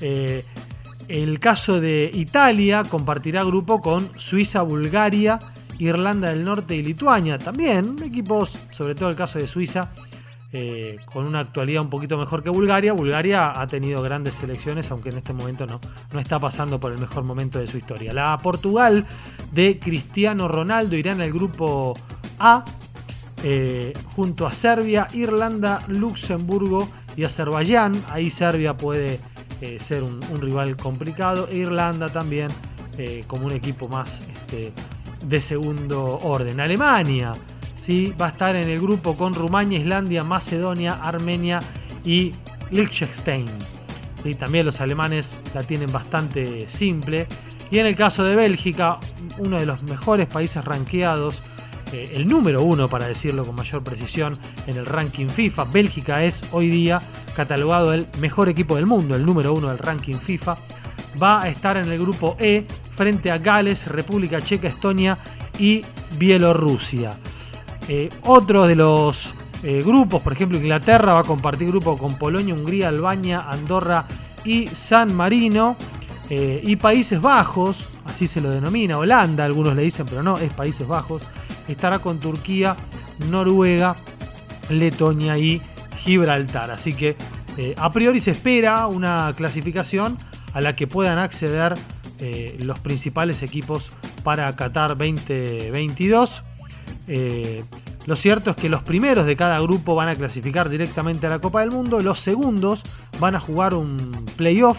[0.00, 0.44] Eh,
[1.08, 5.38] el caso de Italia compartirá grupo con Suiza, Bulgaria,
[5.86, 7.38] Irlanda del Norte y Lituania.
[7.38, 9.90] También equipos, sobre todo el caso de Suiza,
[10.52, 12.92] eh, con una actualidad un poquito mejor que Bulgaria.
[12.92, 15.80] Bulgaria ha tenido grandes selecciones, aunque en este momento no,
[16.12, 18.12] no está pasando por el mejor momento de su historia.
[18.12, 19.06] La Portugal
[19.52, 21.94] de Cristiano Ronaldo irá en el grupo
[22.40, 22.64] A
[23.44, 28.02] eh, junto a Serbia, Irlanda, Luxemburgo y Azerbaiyán.
[28.10, 29.20] Ahí Serbia puede
[29.60, 31.48] eh, ser un, rival complicado.
[31.48, 32.48] E Irlanda también
[33.28, 34.74] como un equipo más este,
[35.22, 36.60] de segundo orden.
[36.60, 37.34] Alemania
[37.80, 38.14] ¿sí?
[38.20, 41.60] va a estar en el grupo con Rumania, Islandia, Macedonia, Armenia
[42.04, 42.32] y
[42.70, 43.46] Liechtenstein.
[44.24, 47.26] y También los alemanes la tienen bastante simple.
[47.70, 48.98] Y en el caso de Bélgica,
[49.38, 51.42] uno de los mejores países ranqueados
[51.92, 55.64] eh, el número uno, para decirlo con mayor precisión, en el ranking FIFA.
[55.64, 57.00] Bélgica es hoy día
[57.34, 60.56] catalogado el mejor equipo del mundo, el número uno del ranking FIFA.
[61.20, 62.64] Va a estar en el grupo E
[63.00, 65.16] frente a Gales, República Checa, Estonia
[65.58, 65.82] y
[66.18, 67.14] Bielorrusia.
[67.88, 72.52] Eh, otro de los eh, grupos, por ejemplo, Inglaterra va a compartir grupo con Polonia,
[72.52, 74.04] Hungría, Albania, Andorra
[74.44, 75.78] y San Marino.
[76.28, 80.86] y Países Bajos, así se lo denomina, Holanda, algunos le dicen, pero no, es Países
[80.86, 81.22] Bajos
[81.66, 82.76] estará con Turquía,
[83.30, 83.96] Noruega,
[84.68, 85.62] Letonia y
[85.96, 86.70] Gibraltar.
[86.70, 87.16] Así que
[87.56, 90.18] eh, a priori se espera una clasificación
[90.52, 91.74] a la que puedan acceder
[92.22, 93.92] eh, los principales equipos
[94.22, 96.42] para Qatar 2022.
[97.08, 97.64] Eh,
[98.04, 101.38] lo cierto es que los primeros de cada grupo van a clasificar directamente a la
[101.38, 102.82] Copa del Mundo, los segundos
[103.20, 104.76] van a jugar un playoff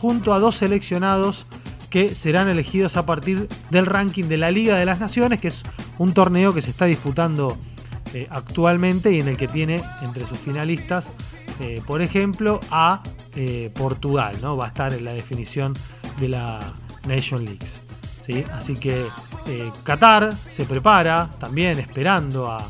[0.00, 1.44] junto a dos seleccionados
[1.90, 5.64] que serán elegidos a partir del ranking de la Liga de las Naciones, que es
[5.98, 7.58] un torneo que se está disputando
[8.14, 11.10] eh, actualmente y en el que tiene entre sus finalistas,
[11.88, 13.02] por ejemplo, a
[13.74, 14.56] Portugal, ¿no?
[14.56, 15.74] Va a estar en la definición
[16.20, 16.72] de la
[17.06, 17.80] Nation Leagues.
[18.24, 18.44] ¿sí?
[18.52, 19.06] Así que
[19.46, 22.68] eh, Qatar se prepara también esperando a,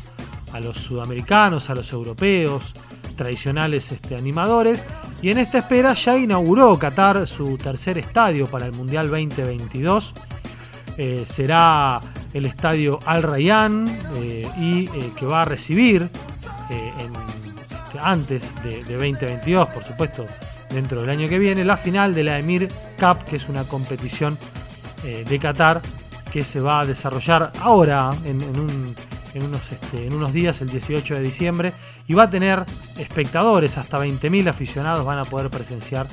[0.53, 2.73] a, los sudamericanos, a los europeos,
[3.15, 4.85] tradicionales este, animadores.
[5.21, 10.13] Y en esta espera ya inauguró Qatar su tercer estadio para el Mundial 2022.
[10.97, 12.01] Eh, será
[12.33, 13.87] el estadio Al Rayyan
[14.57, 16.09] y que va a recibir
[17.89, 20.27] este, antes de 2022, por supuesto,
[20.69, 24.37] dentro del año que viene, la final de la Emir Cup, que es una competición
[25.03, 25.81] eh, de Qatar
[26.31, 31.21] que se va a desarrollar ahora, en, unos, este, en, unos, días, el 18 de
[31.21, 31.73] diciembre,
[32.07, 32.63] y va a tener
[32.97, 36.07] espectadores, hasta 20.000 aficionados van a poder presenciar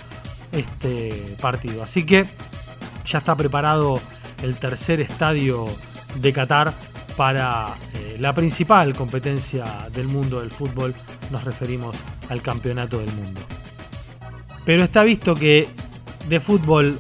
[0.52, 1.82] este partido.
[1.82, 2.24] Así que
[3.04, 4.00] ya está preparado
[4.42, 5.66] el tercer estadio
[6.14, 6.72] de Qatar
[7.16, 10.94] para eh, la principal competencia del mundo del fútbol,
[11.30, 11.96] nos referimos
[12.28, 13.40] al Campeonato del Mundo.
[14.66, 15.68] Pero está visto que
[16.28, 16.98] de fútbol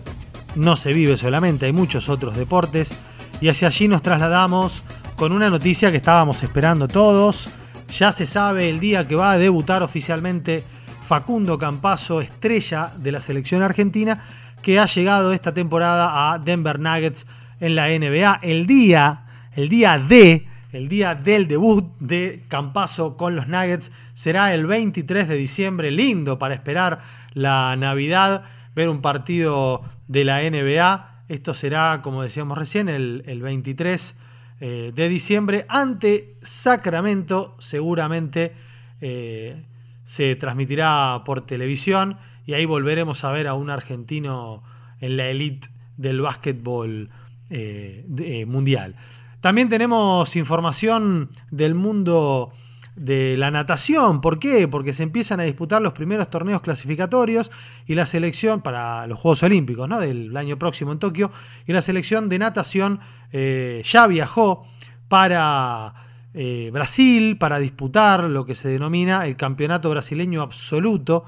[0.54, 2.94] no se vive solamente, hay muchos otros deportes
[3.40, 4.84] y hacia allí nos trasladamos
[5.16, 7.48] con una noticia que estábamos esperando todos.
[7.90, 10.62] Ya se sabe el día que va a debutar oficialmente
[11.06, 14.22] Facundo Campazo, estrella de la selección argentina,
[14.62, 17.26] que ha llegado esta temporada a Denver Nuggets
[17.58, 18.40] en la NBA.
[18.42, 19.24] El día,
[19.56, 25.26] el día de, el día del debut de Campazo con los Nuggets será el 23
[25.26, 31.24] de diciembre, lindo para esperar la Navidad, ver un partido de la NBA.
[31.28, 34.18] Esto será, como decíamos recién, el, 23
[34.60, 37.54] eh, de diciembre ante Sacramento.
[37.58, 38.54] Seguramente
[39.02, 39.62] eh,
[40.04, 42.16] se transmitirá por televisión
[42.46, 44.62] y ahí volveremos a ver a un argentino
[45.02, 45.68] en la elite
[45.98, 47.10] del básquetbol
[47.50, 48.96] eh, mundial.
[49.42, 52.54] También tenemos información del mundo
[52.96, 54.20] de la natación.
[54.20, 54.66] ¿Por qué?
[54.66, 57.50] Porque se empiezan a disputar los primeros torneos clasificatorios
[57.86, 60.00] y la selección para los Juegos Olímpicos ¿no?
[60.00, 61.30] del año próximo en Tokio.
[61.66, 63.00] Y la selección de natación
[63.32, 64.66] eh, ya viajó
[65.08, 65.94] para
[66.38, 71.24] eh, Brasil para disputar lo que se denomina el Campeonato Brasileño Absoluto.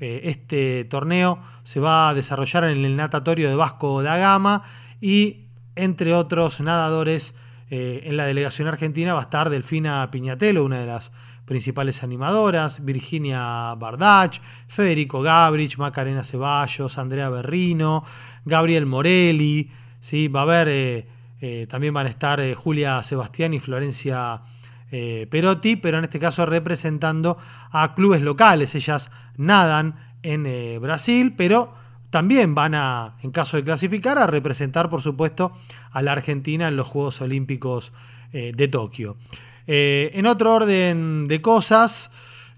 [0.00, 4.62] Eh, este torneo se va a desarrollar en el natatorio de Vasco da Gama
[5.00, 7.34] y entre otros nadadores
[7.68, 11.12] eh, en la delegación argentina va a estar Delfina Piñatelo, una de las
[11.44, 18.04] principales animadoras, Virginia Bardach, Federico Gabrich, Macarena Ceballos, Andrea Berrino,
[18.44, 20.28] Gabriel Morelli, ¿sí?
[20.28, 21.06] va a haber, eh,
[21.40, 24.42] eh, también van a estar Julia Sebastián y Florencia
[24.88, 27.36] Perotti, pero en este caso representando
[27.70, 31.74] a clubes locales, ellas nadan en Brasil, pero
[32.10, 35.52] también van a, en caso de clasificar, a representar, por supuesto,
[35.90, 37.92] a la Argentina en los Juegos Olímpicos
[38.32, 39.16] eh, de Tokio.
[39.66, 42.10] Eh, en otro orden de cosas,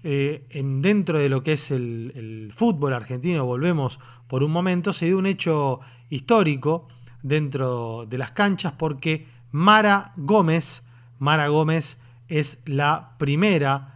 [0.03, 5.07] eh, en, dentro de lo que es el, fútbol argentino, volvemos por un momento, se
[5.07, 5.79] dio un hecho
[6.09, 6.87] histórico
[7.23, 10.85] dentro de las canchas porque Mara Gómez,
[11.17, 13.95] Mara Gómez es la primera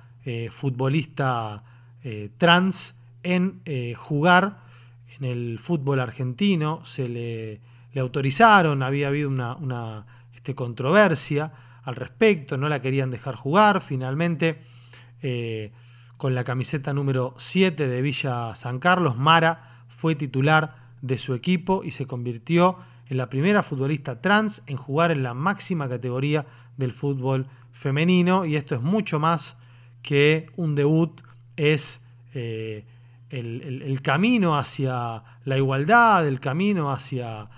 [0.51, 1.63] futbolista
[2.37, 3.61] trans en
[3.95, 4.62] jugar
[5.17, 7.61] en el fútbol argentino, se le,
[7.99, 11.51] autorizaron, había habido una, este, controversia
[11.83, 14.61] al respecto, no la querían dejar jugar, finalmente
[15.21, 15.71] eh,
[16.17, 21.83] con la camiseta número 7 de Villa San Carlos, Mara fue titular de su equipo
[21.83, 22.77] y se convirtió
[23.09, 26.45] en la primera futbolista trans en jugar en la máxima categoría
[26.77, 29.57] del fútbol femenino y esto es mucho más
[30.01, 31.21] que un debut,
[31.57, 32.85] es eh,
[33.33, 37.49] el, camino hacia la igualdad, el camino hacia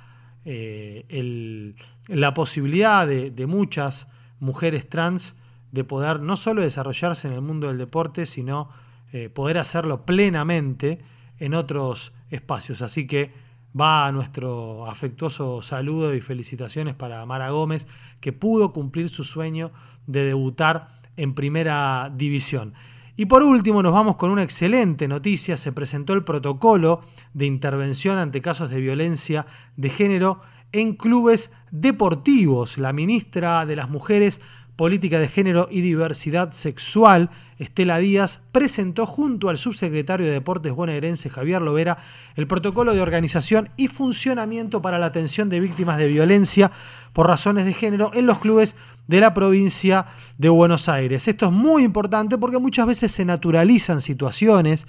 [0.46, 1.76] eh,
[2.08, 4.10] la posibilidad de, muchas
[4.40, 5.36] mujeres trans
[5.72, 8.70] de poder no solo desarrollarse en el mundo del deporte, sino
[9.12, 11.00] eh, poder hacerlo plenamente
[11.40, 12.82] en otros espacios.
[12.82, 13.34] Así que
[13.80, 17.88] va nuestro afectuoso saludo y felicitaciones para Mara Gómez,
[18.22, 19.72] que pudo cumplir su sueño
[20.08, 22.74] de debutar en primera división.
[23.18, 25.56] Y por último nos vamos con una excelente noticia.
[25.56, 27.02] Se presentó el protocolo
[27.34, 29.46] de intervención ante casos de violencia
[29.78, 30.42] de género
[30.74, 32.78] en clubes deportivos.
[32.78, 34.42] La ministra de las Mujeres,
[34.76, 41.30] Política de Género y Diversidad Sexual, Estela Díaz, presentó junto al subsecretario de Deportes bonaerense
[41.30, 41.98] Javier Lovera
[42.36, 46.72] el protocolo de organización y funcionamiento para la atención de víctimas de violencia
[47.14, 48.76] por razones de género en los clubes
[49.08, 50.06] de la provincia
[50.38, 51.28] de Buenos Aires.
[51.30, 54.86] Esto es muy importante porque muchas veces se naturalizan situaciones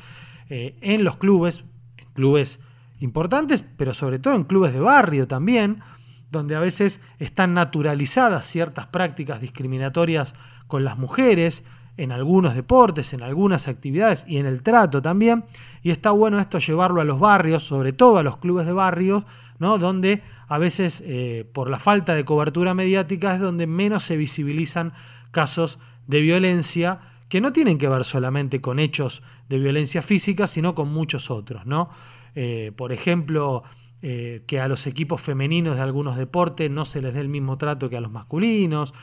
[0.51, 1.65] eh, en los clubes,
[1.99, 2.61] en clubes
[2.99, 5.81] importantes, pero sobre todo en clubes de barrio también,
[6.33, 10.35] donde a veces están naturalizadas ciertas prácticas discriminatorias
[10.67, 11.65] con las mujeres,
[11.97, 15.45] en algunos deportes, en algunas actividades y en el trato también.
[15.83, 19.25] Y está bueno esto llevarlo a los barrios, sobre todo a los clubes de barrios,
[19.59, 19.79] ¿no?
[19.79, 24.93] donde a veces eh, por la falta de cobertura mediática es donde menos se visibilizan
[25.31, 30.75] casos de violencia que no tienen que ver solamente con hechos de violencia física, sino
[30.75, 31.67] con muchos otros.
[31.67, 31.91] ¿no?
[32.35, 33.65] Eh, por ejemplo,
[34.03, 37.59] eh, que a los equipos femeninos de algunos deportes no se les dé el mismo
[37.59, 38.95] trato que a los masculinos,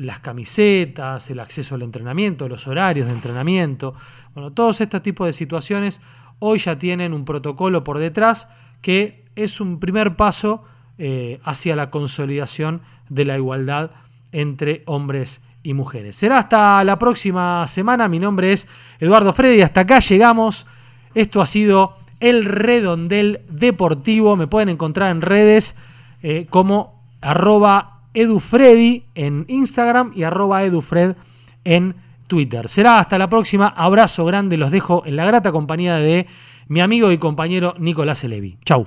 [0.00, 3.94] las camisetas, el acceso al entrenamiento, los horarios de entrenamiento.
[4.34, 6.00] Bueno, todos estos tipos de situaciones
[6.38, 8.48] hoy ya tienen un protocolo por detrás
[8.80, 10.64] que es un primer paso
[10.96, 12.80] eh, hacia la consolidación
[13.10, 13.90] de la igualdad
[14.32, 16.16] entre hombres y mujeres.
[16.16, 18.08] Será hasta la próxima semana.
[18.08, 18.66] Mi nombre es
[19.00, 19.60] Eduardo Freddy.
[19.60, 20.66] Hasta acá llegamos.
[21.14, 24.34] Esto ha sido el Redondel Deportivo.
[24.36, 25.76] Me pueden encontrar en redes
[26.22, 31.16] eh, como arroba edufredi en Instagram y arroba edufred
[31.64, 31.96] en
[32.26, 32.68] Twitter.
[32.68, 33.68] Será hasta la próxima.
[33.68, 34.56] Abrazo grande.
[34.56, 36.26] Los dejo en la grata compañía de
[36.68, 38.58] mi amigo y compañero Nicolás Elevi.
[38.64, 38.86] Chau.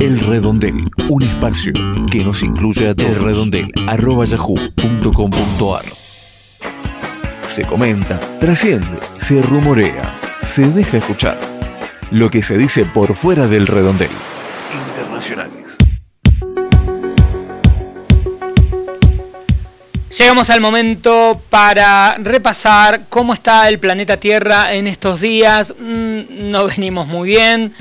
[0.00, 1.72] El redondel, un espacio
[2.10, 3.10] que nos incluye a todos.
[3.10, 5.84] El redondel, arroba yahoo.com.ar.
[7.46, 10.16] Se comenta, trasciende, se rumorea
[10.56, 11.38] se deja escuchar.
[12.10, 14.08] Lo que se dice por fuera del redondel.
[14.88, 15.76] Internacionales.
[20.08, 25.74] Llegamos al momento para repasar cómo está el planeta Tierra en estos días.
[25.78, 27.74] Mm, no venimos muy bien.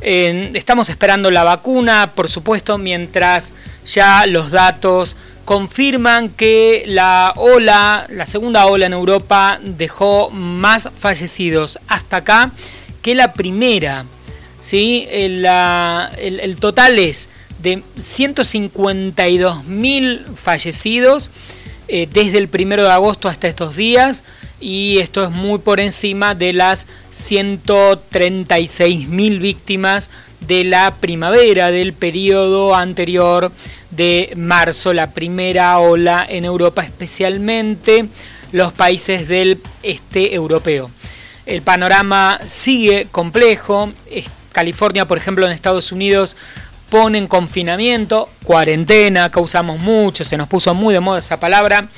[0.00, 3.54] estamos esperando la vacuna, por supuesto, mientras
[3.86, 11.78] ya los datos confirman que la ola, la segunda ola en Europa dejó más fallecidos
[11.86, 12.50] hasta acá
[13.02, 14.04] que la primera.
[14.58, 15.06] ¿sí?
[15.10, 15.46] El,
[16.58, 17.28] total es
[17.60, 21.30] de 152.000 fallecidos
[21.88, 24.24] eh, desde el primero de agosto hasta estos días
[24.60, 30.10] y esto es muy por encima de las 136.000 víctimas
[30.40, 33.50] de la primavera del periodo anterior
[33.90, 38.06] de marzo, la primera ola en Europa, especialmente
[38.52, 40.90] los países del este europeo.
[41.46, 43.94] El panorama sigue complejo.
[44.52, 46.36] California, por ejemplo, en Estados Unidos
[46.90, 51.88] pone en confinamiento, cuarentena, causamos mucho, se nos puso muy de moda esa palabra,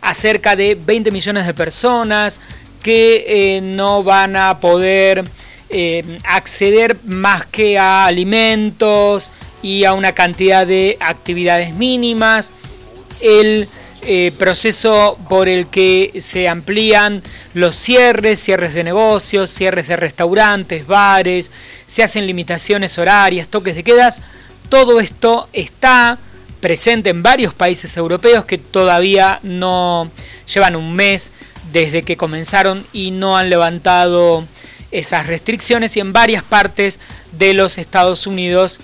[0.00, 2.40] a cerca de 20 millones de personas
[2.82, 5.24] que eh, no van a poder
[5.68, 9.30] eh, acceder más que a alimentos,
[9.62, 12.52] y a una cantidad de actividades mínimas.
[13.20, 13.68] El
[14.02, 17.22] eh, proceso por el que se amplían
[17.54, 21.50] los cierres, cierres de negocios, cierres de restaurantes, bares,
[21.86, 24.22] se hacen limitaciones horarias, toques de quedas,
[24.68, 26.18] todo esto está
[26.60, 30.10] presente en varios países europeos que todavía no
[30.52, 31.32] llevan un mes
[31.72, 34.44] desde que comenzaron y no han levantado
[34.90, 35.96] esas restricciones.
[35.96, 37.00] Y en varias partes
[37.32, 38.80] de los Estados Unidos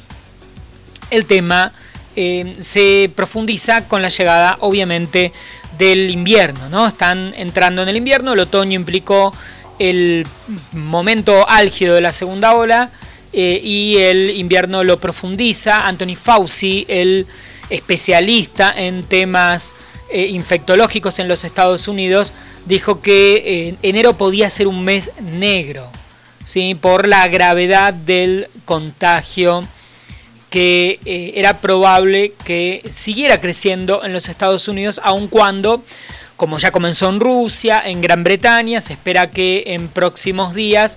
[1.10, 1.72] el tema
[2.16, 5.32] eh, se profundiza con la llegada, obviamente,
[5.76, 6.68] del invierno.
[6.70, 6.86] ¿no?
[6.86, 9.34] Están entrando en el invierno, el otoño implicó
[9.78, 10.26] el
[10.72, 12.90] momento álgido de la segunda ola
[13.34, 15.86] eh, y el invierno lo profundiza.
[15.86, 17.26] Anthony Fauci, el
[17.68, 19.74] especialista en temas
[20.10, 22.32] eh, infectológicos en los Estados Unidos,
[22.64, 25.86] dijo que enero podía ser un mes negro
[26.44, 26.74] ¿sí?
[26.74, 29.68] por la gravedad del contagio
[30.56, 35.84] que eh, era probable que siguiera creciendo en los Estados Unidos, aun cuando,
[36.38, 40.96] como ya comenzó en Rusia, en Gran Bretaña, se espera que en próximos días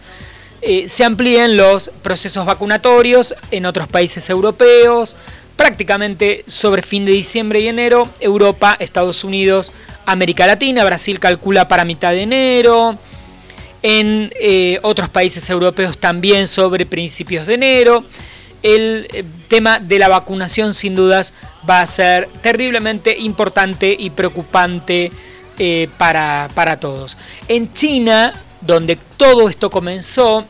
[0.61, 5.17] eh, se amplíen los procesos vacunatorios en otros países europeos,
[5.57, 9.73] prácticamente sobre fin de diciembre y enero, Europa, Estados Unidos,
[10.05, 12.97] América Latina, Brasil calcula para mitad de enero,
[13.83, 18.05] en eh, otros países europeos también sobre principios de enero
[18.63, 21.33] el eh, tema de la vacunación sin dudas
[21.69, 25.11] va a ser terriblemente importante y preocupante
[25.57, 27.17] eh, para, para todos.
[27.47, 30.45] En China, donde todo esto comenzó,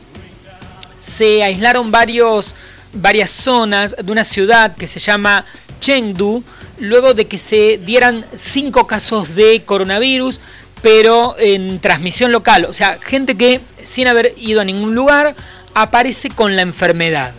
[0.98, 5.44] se aislaron varias zonas de una ciudad que se llama
[5.80, 6.44] Chengdu,
[6.78, 10.40] luego de que se dieran cinco casos de coronavirus,
[10.82, 12.66] pero en transmisión local.
[12.66, 15.34] O sea, gente que sin haber ido a ningún lugar
[15.74, 17.32] aparece con la enfermedad.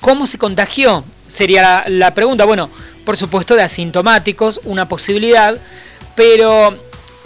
[0.00, 1.04] ¿Cómo se contagió?
[1.26, 2.44] Sería la, pregunta.
[2.44, 2.70] Bueno,
[3.04, 5.58] por supuesto de asintomáticos, una posibilidad,
[6.16, 6.76] pero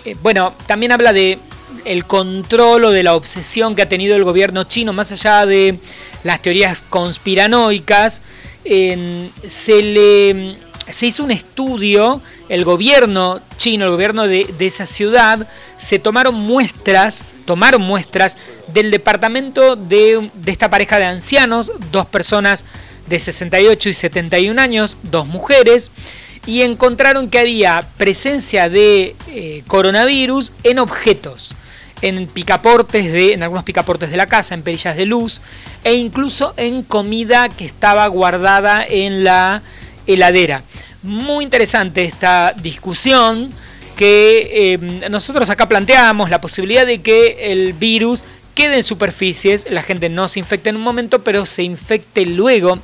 [0.04, 1.38] eh, bueno, también habla de
[1.84, 5.78] el control o de la obsesión que ha tenido el gobierno chino, más allá de
[6.22, 8.22] las teorías conspiranoicas,
[8.64, 10.56] se le
[10.90, 17.24] se hizo un estudio, el gobierno chino, el gobierno de, esa ciudad, se tomaron muestras,
[17.44, 18.36] tomaron muestras
[18.68, 22.64] del departamento de, esta pareja de ancianos, dos personas
[23.08, 25.90] de 68 y 71 años, dos mujeres,
[26.46, 31.56] y encontraron que había presencia de eh, coronavirus en objetos,
[32.02, 35.40] en picaportes de, en algunos picaportes de la casa, en perillas de luz,
[35.84, 39.62] e incluso en comida que estaba guardada en la
[40.06, 40.62] heladera.
[41.02, 43.52] Muy interesante esta discusión
[43.96, 48.24] que eh, nosotros acá planteamos la posibilidad de que el virus
[48.54, 52.78] quede en superficies, la gente no se infecte en un momento, pero se infecte luego.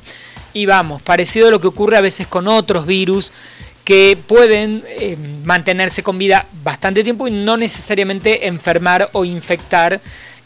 [0.53, 3.31] Y vamos, parecido a lo que ocurre a veces con otros virus
[3.85, 9.99] que pueden eh, mantenerse con vida bastante tiempo y no necesariamente enfermar o infectar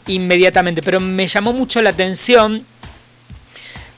[0.06, 0.82] inmediatamente.
[0.82, 2.64] Pero me llamó mucho la atención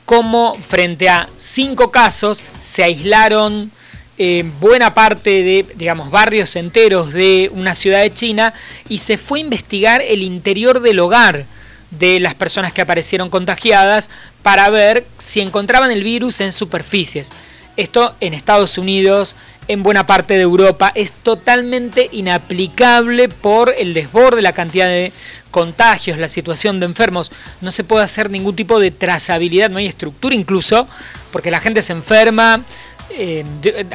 [0.09, 3.71] cómo frente a cinco casos se aislaron
[4.17, 8.55] eh, buena parte de, digamos, barrios enteros de una ciudad de China
[8.89, 11.45] y se fue a investigar el interior del hogar
[11.91, 14.09] de las personas que aparecieron contagiadas
[14.43, 17.31] para ver si encontraban el virus en superficies.
[17.79, 19.37] Esto en Estados Unidos,
[19.69, 25.13] en buena parte de Europa, es totalmente inaplicable por el desborde, la cantidad de
[25.53, 29.87] contagios, la situación de enfermos, no se puede hacer ningún tipo de trazabilidad, no hay
[29.87, 30.89] estructura incluso,
[31.31, 32.65] porque la gente se enferma
[33.11, 33.45] eh,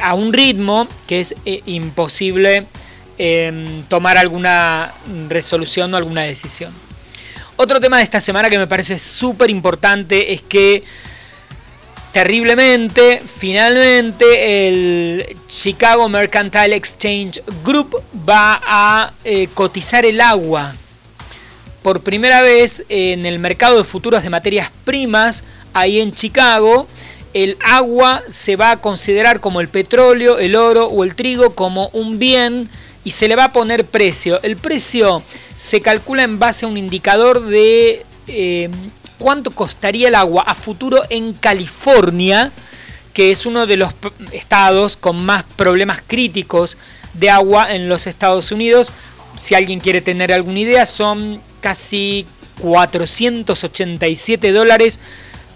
[0.02, 2.64] a un ritmo que es eh, imposible
[3.18, 4.94] em, tomar alguna
[5.28, 6.72] resolución o alguna decisión.
[7.56, 10.84] Otro tema de esta semana que me parece súper importante es que
[12.14, 20.76] terriblemente, finalmente el Chicago Mercantile Exchange Group va a eh, cotizar el agua
[21.82, 25.42] por primera vez en el mercado de futuros de materias primas,
[25.72, 26.86] ahí en Chicago,
[27.32, 31.88] el agua se va a considerar como el petróleo, el oro o el trigo como
[31.88, 32.70] un bien
[33.02, 34.40] y se le va a poner precio.
[34.44, 35.20] El precio
[35.56, 38.70] se calcula en base a un indicador de eh,
[39.18, 42.52] cuánto costaría el agua a futuro en California,
[43.12, 43.92] que es uno de los
[44.32, 46.76] estados con más problemas críticos
[47.14, 48.92] de agua en los Estados Unidos.
[49.36, 52.26] Si alguien quiere tener alguna idea, son casi
[52.60, 55.00] 487 dólares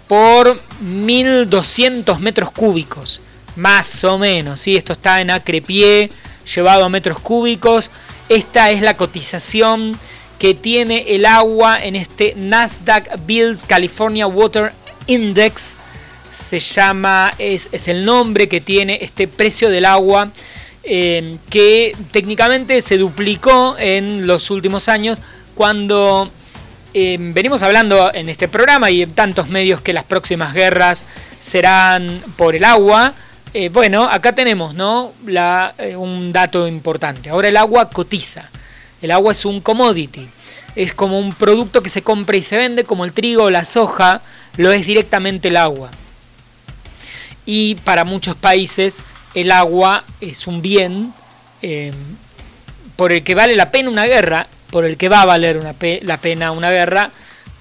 [0.07, 3.21] por 1200 metros cúbicos,
[3.55, 4.61] más o menos.
[4.61, 4.75] ¿sí?
[4.75, 6.09] Esto está en acre pie,
[6.55, 7.91] llevado a metros cúbicos.
[8.27, 9.97] Esta es la cotización
[10.39, 14.71] que tiene el agua en este Nasdaq Bills California Water
[15.07, 15.75] Index.
[16.31, 20.31] Se llama, es, el nombre que tiene este precio del agua
[20.83, 25.19] eh, que técnicamente se duplicó en los últimos años
[25.55, 26.31] cuando
[26.93, 31.05] em, venimos hablando en este programa y en tantos medios que las próximas guerras
[31.39, 33.13] serán por el agua,
[33.53, 35.11] eh, bueno, acá tenemos ¿no?
[35.27, 37.29] Eh, un dato importante.
[37.29, 38.49] Ahora el agua cotiza.
[39.01, 40.29] El agua es un commodity.
[40.75, 43.65] Es como un producto que se compra y se vende, como el trigo o la
[43.65, 44.21] soja,
[44.57, 45.91] lo es directamente el agua.
[47.45, 49.01] Y para muchos países
[49.33, 51.13] el agua es un bien
[51.61, 51.93] em,
[52.95, 55.75] por el que vale la pena una guerra por el que va a valer una
[56.01, 57.11] la pena una guerra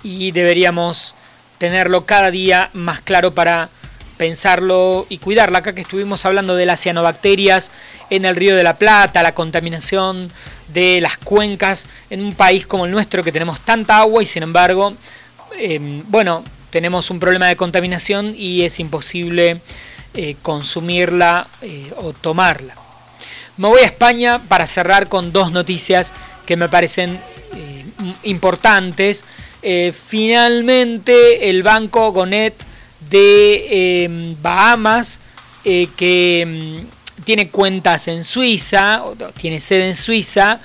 [0.03, 1.15] y deberíamos
[1.59, 3.69] tenerlo cada día más claro para
[4.17, 5.61] pensarlo y cuidarla.
[5.61, 7.71] Acá que estuvimos hablando de las cianobacterias
[8.11, 10.31] en el río de la Plata, la contaminación
[10.73, 14.43] de las cuencas en un país como el nuestro que tenemos tanta agua y sin
[14.43, 14.95] embargo,
[15.59, 19.61] em, bueno, tenemos un problema de contaminación y es imposible
[20.15, 22.75] eh, consumirla eh, o tomarla.
[23.57, 26.15] Me voy a España para cerrar con dos noticias
[26.47, 27.19] que me parecen
[27.55, 27.85] eh,
[28.25, 29.25] importantes.
[29.93, 32.55] Finalmente el banco Gonet
[33.11, 35.21] de em, Bahamas,
[35.65, 36.87] que em,
[37.29, 39.03] tiene cuentas en Suiza,
[39.37, 40.61] tiene sede en Suiza,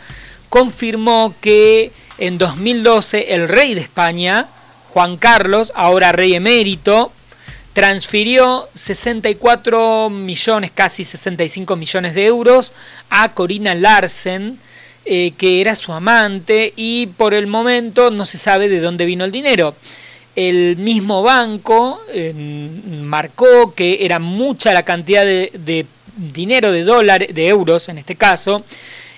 [0.48, 4.48] confirmó que en 2012 el rey de España,
[4.94, 7.12] Juan Carlos, ahora rey emérito,
[7.74, 12.72] transfirió 64 millones, casi 65 millones de euros
[13.10, 14.58] a Corina Larsen,
[15.04, 19.26] eh, que era su amante y por el momento no se sabe de dónde vino
[19.26, 19.76] el dinero.
[20.38, 22.00] El mismo banco
[23.02, 25.86] marcó que era mucha la cantidad de,
[26.16, 28.64] dinero, de dólares, de euros en este caso,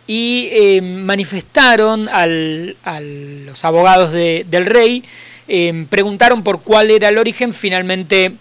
[0.08, 5.04] y eh, manifestaron a los abogados del rey,
[5.48, 8.34] eh, preguntaron por cuál era el origen, finalmente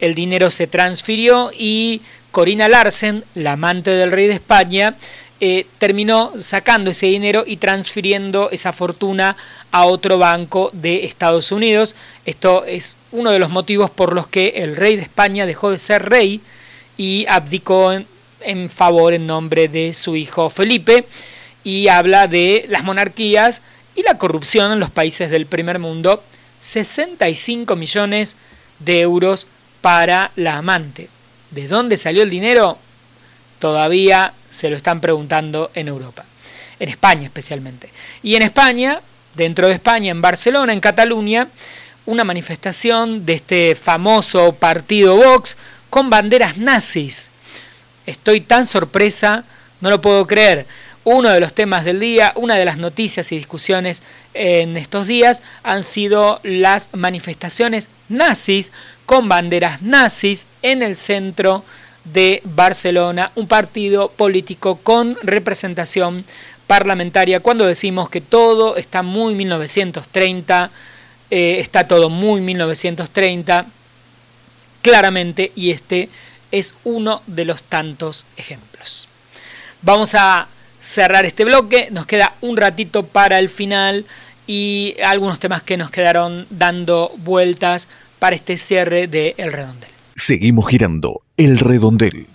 [0.00, 2.00] el dinero se transfirió y
[2.30, 4.96] Corina Larsen, la amante del rey de España,
[5.42, 9.36] eh, terminó sacando ese dinero y transfiriendo esa fortuna
[9.72, 11.96] a otro banco de Estados Unidos.
[12.26, 15.78] Esto es uno de los motivos por los que el rey de España dejó de
[15.78, 16.42] ser rey
[17.00, 17.94] y abdicó
[18.42, 21.06] en, favor en nombre de su hijo Felipe
[21.64, 23.62] y habla de las monarquías
[23.94, 26.22] y la corrupción en los países del primer mundo.
[26.60, 28.36] 65 millones
[28.80, 29.46] de euros
[29.80, 31.08] para la amante.
[31.50, 32.76] ¿De dónde salió el dinero?
[33.60, 36.26] Todavía se lo están preguntando en Europa,
[36.78, 37.88] en España especialmente.
[38.22, 39.00] Y en España,
[39.36, 41.48] dentro de España, en Barcelona, en Cataluña,
[42.04, 45.56] una manifestación de este famoso partido Vox
[45.90, 47.32] con banderas nazis.
[48.06, 49.44] Estoy tan sorpresa,
[49.80, 50.66] no lo puedo creer.
[51.04, 54.02] Uno de los temas del día, una de las noticias y discusiones
[54.34, 58.72] en estos días han sido las manifestaciones nazis
[59.06, 61.64] con banderas nazis en el centro
[62.04, 66.24] de Barcelona, un partido político con representación
[66.66, 67.40] parlamentaria.
[67.40, 70.70] Cuando decimos que todo está muy 1930,
[71.30, 73.66] eh, está todo muy 1930,
[74.82, 76.08] claramente, y este
[76.50, 79.08] es uno de los tantos ejemplos.
[79.82, 81.88] Vamos a cerrar este bloque.
[81.90, 84.04] Nos queda un ratito para el final
[84.46, 89.90] y algunos temas que nos quedaron dando vueltas para este cierre de El Redondel.
[90.16, 92.26] Seguimos girando El Redondel.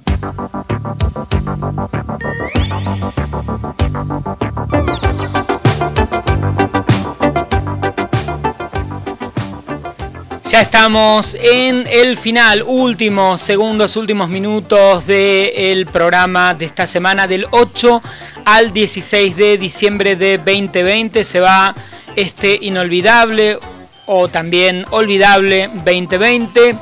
[10.55, 17.45] Ya estamos en el final, últimos segundos, últimos minutos del programa de esta semana, del
[17.51, 18.01] 8
[18.45, 21.25] al 16 de diciembre de 2020.
[21.25, 21.75] Se va
[22.15, 23.59] este inolvidable
[24.05, 26.73] o también olvidable 2020.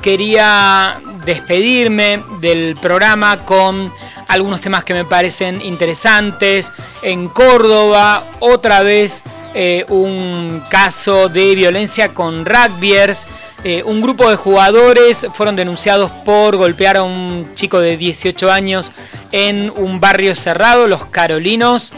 [0.00, 3.92] Quería despedirme del programa con
[4.28, 6.72] algunos temas que me parecen interesantes.
[7.02, 9.22] En Córdoba, otra vez
[9.54, 13.26] eh, un caso de violencia con rugbyers.
[13.64, 18.92] Eh, un grupo de jugadores fueron denunciados por golpear a un chico de 18 años
[19.32, 21.92] en un barrio cerrado, Los Carolinos.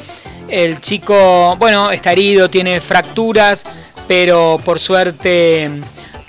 [0.49, 3.65] El chico, bueno, está herido, tiene fracturas,
[4.09, 5.71] pero por suerte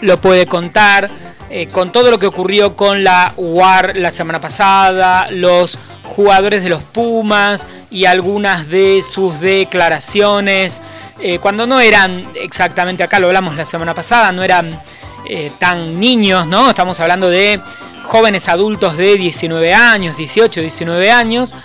[0.02, 1.10] lo puede contar.
[1.50, 6.70] Eh, con todo lo que ocurrió con la UAR la semana pasada, los jugadores de
[6.70, 10.82] los Pumas y algunas de sus declaraciones
[11.20, 14.82] eh, cuando no eran exactamente, acá lo hablamos la semana pasada, no eran
[15.30, 16.70] eh, tan niños, ¿no?
[16.70, 17.60] Estamos hablando de
[18.04, 21.56] jóvenes adultos de 19 años, 18, 19 años,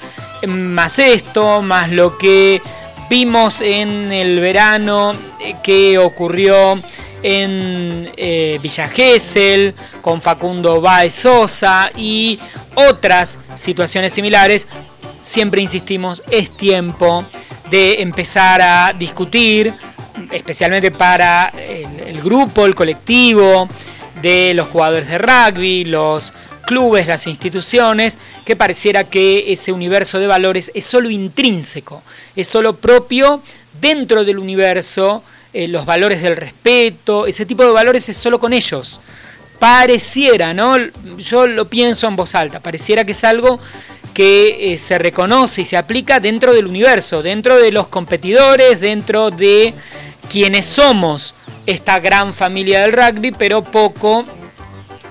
[0.47, 2.63] más esto, más lo que
[3.09, 6.81] vimos en el verano eh, que ocurrió
[7.21, 8.13] en
[8.63, 12.39] Villa Gesell con Facundo Baez Sosa y
[12.77, 14.69] otras situaciones similares,
[15.21, 17.25] siempre insistimos, es tiempo
[17.71, 19.73] de empezar a discutir,
[20.31, 21.53] especialmente para
[22.07, 23.69] el, grupo, el colectivo
[24.21, 26.33] de los jugadores de rugby, los
[26.67, 32.03] clubes, las instituciones, que pareciera que ese universo de valores es solo intrínseco,
[32.37, 33.43] es solo propio
[33.81, 38.53] dentro del universo, eh, los valores del respeto, ese tipo de valores es solo con
[38.53, 39.01] ellos.
[39.59, 40.77] Pareciera, ¿no?
[41.17, 43.59] Yo lo pienso en voz alta, pareciera que es algo
[44.19, 49.31] que eh, se reconoce y se aplica dentro del universo, dentro de los competidores, dentro
[49.31, 49.73] de
[50.29, 54.25] quienes somos esta gran familia del rugby, pero poco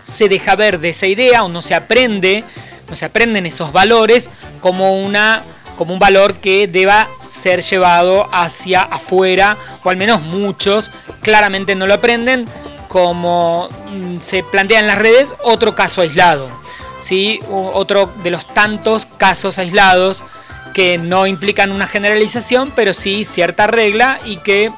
[0.03, 2.43] se deja ver de esa idea o no se aprende,
[2.89, 4.29] no se aprenden esos valores
[4.59, 5.41] como una
[5.77, 9.55] como un valor que deba ser llevado hacia afuera,
[9.85, 10.91] o al menos muchos
[11.21, 12.45] claramente no lo aprenden,
[12.89, 16.66] como mm, se plantea en las redes, otro caso aislado.
[16.99, 17.39] ¿Sí?
[17.49, 20.23] otro de los tantos casos aislados
[20.73, 24.71] que no implican una generalización, pero sí cierta regla y que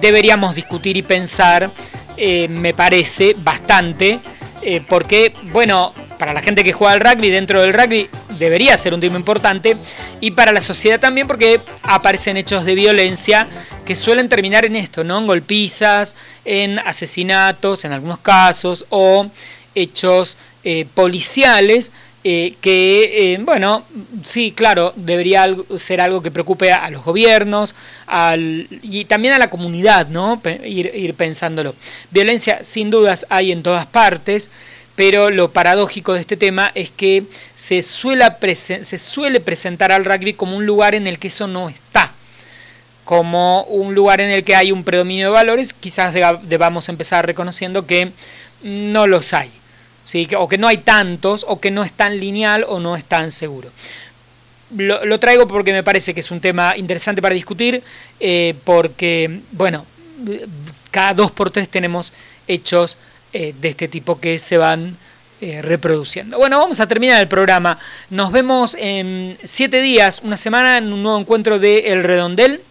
[0.00, 1.70] deberíamos discutir y pensar,
[2.16, 4.20] eh, me parece, bastante,
[4.62, 8.08] eh, porque, bueno, para la gente que juega al rugby, dentro del rugby
[8.38, 9.76] debería ser un tema importante,
[10.20, 13.48] y para la sociedad también, porque aparecen hechos de violencia
[13.84, 15.18] que suelen terminar en esto, ¿no?
[15.18, 19.26] En golpizas, en asesinatos, en algunos casos, o
[19.74, 21.92] hechos eh, policiales
[22.24, 23.84] eh, que, eh, bueno,
[24.22, 27.74] sí, claro, debería ser algo que preocupe a, los gobiernos
[28.06, 30.40] al, y también a la comunidad, ¿no?
[30.64, 31.74] Ir, pensándolo.
[32.12, 34.52] Violencia, sin dudas, hay en todas partes,
[34.94, 40.64] pero lo paradójico de este tema es que se suele presentar al rugby como un
[40.64, 42.12] lugar en el que eso no está
[43.04, 46.14] como un lugar en el que hay un predominio de valores, quizás
[46.44, 48.12] debamos empezar reconociendo que
[48.62, 49.50] no los hay
[50.36, 53.30] o que no hay tantos, o que no es tan lineal o no es tan
[53.30, 53.70] seguro.
[54.76, 57.82] Lo, traigo porque me parece que es un tema interesante para discutir,
[58.20, 59.84] eh, porque, bueno,
[60.90, 62.12] cada dos por tres tenemos
[62.48, 62.96] hechos
[63.32, 64.96] eh, de este tipo que se van
[65.40, 66.38] eh, reproduciendo.
[66.38, 67.78] Bueno, vamos a terminar el programa.
[68.10, 72.62] Nos vemos en siete días, una semana, en un nuevo encuentro de El Redondel.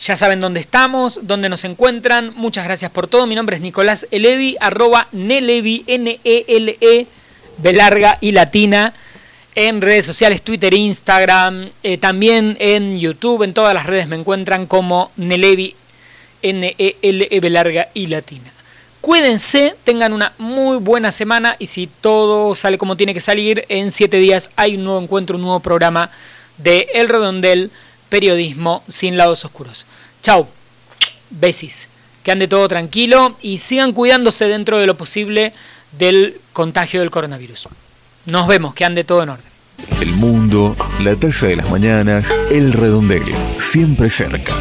[0.00, 2.32] Ya saben dónde estamos, dónde nos encuentran.
[2.34, 3.26] Muchas gracias por todo.
[3.26, 7.06] Mi nombre es Nicolás Elevi, arroba Nelevi, N-E-L-E,
[7.74, 8.94] larga y latina,
[9.54, 14.66] en redes sociales, Twitter, Instagram, eh, también en YouTube, en todas las redes me encuentran
[14.66, 15.76] como Nelevi,
[16.40, 18.50] N-E-L-E, larga y latina.
[19.02, 23.90] Cuídense, tengan una muy buena semana y si todo sale como tiene que salir, en
[23.90, 26.10] siete días hay un nuevo encuentro, un nuevo programa
[26.56, 27.70] de El Redondel,
[28.10, 29.86] periodismo sin lados oscuros.
[30.22, 30.46] Chau,
[31.30, 31.88] besis,
[32.22, 35.52] que ande todo tranquilo y sigan cuidándose dentro de lo posible
[35.92, 37.68] del contagio del coronavirus.
[38.26, 39.50] Nos vemos, que ande todo en orden.
[40.00, 43.24] El mundo, la taza de las mañanas, El Redondel,
[43.58, 44.54] siempre cerca.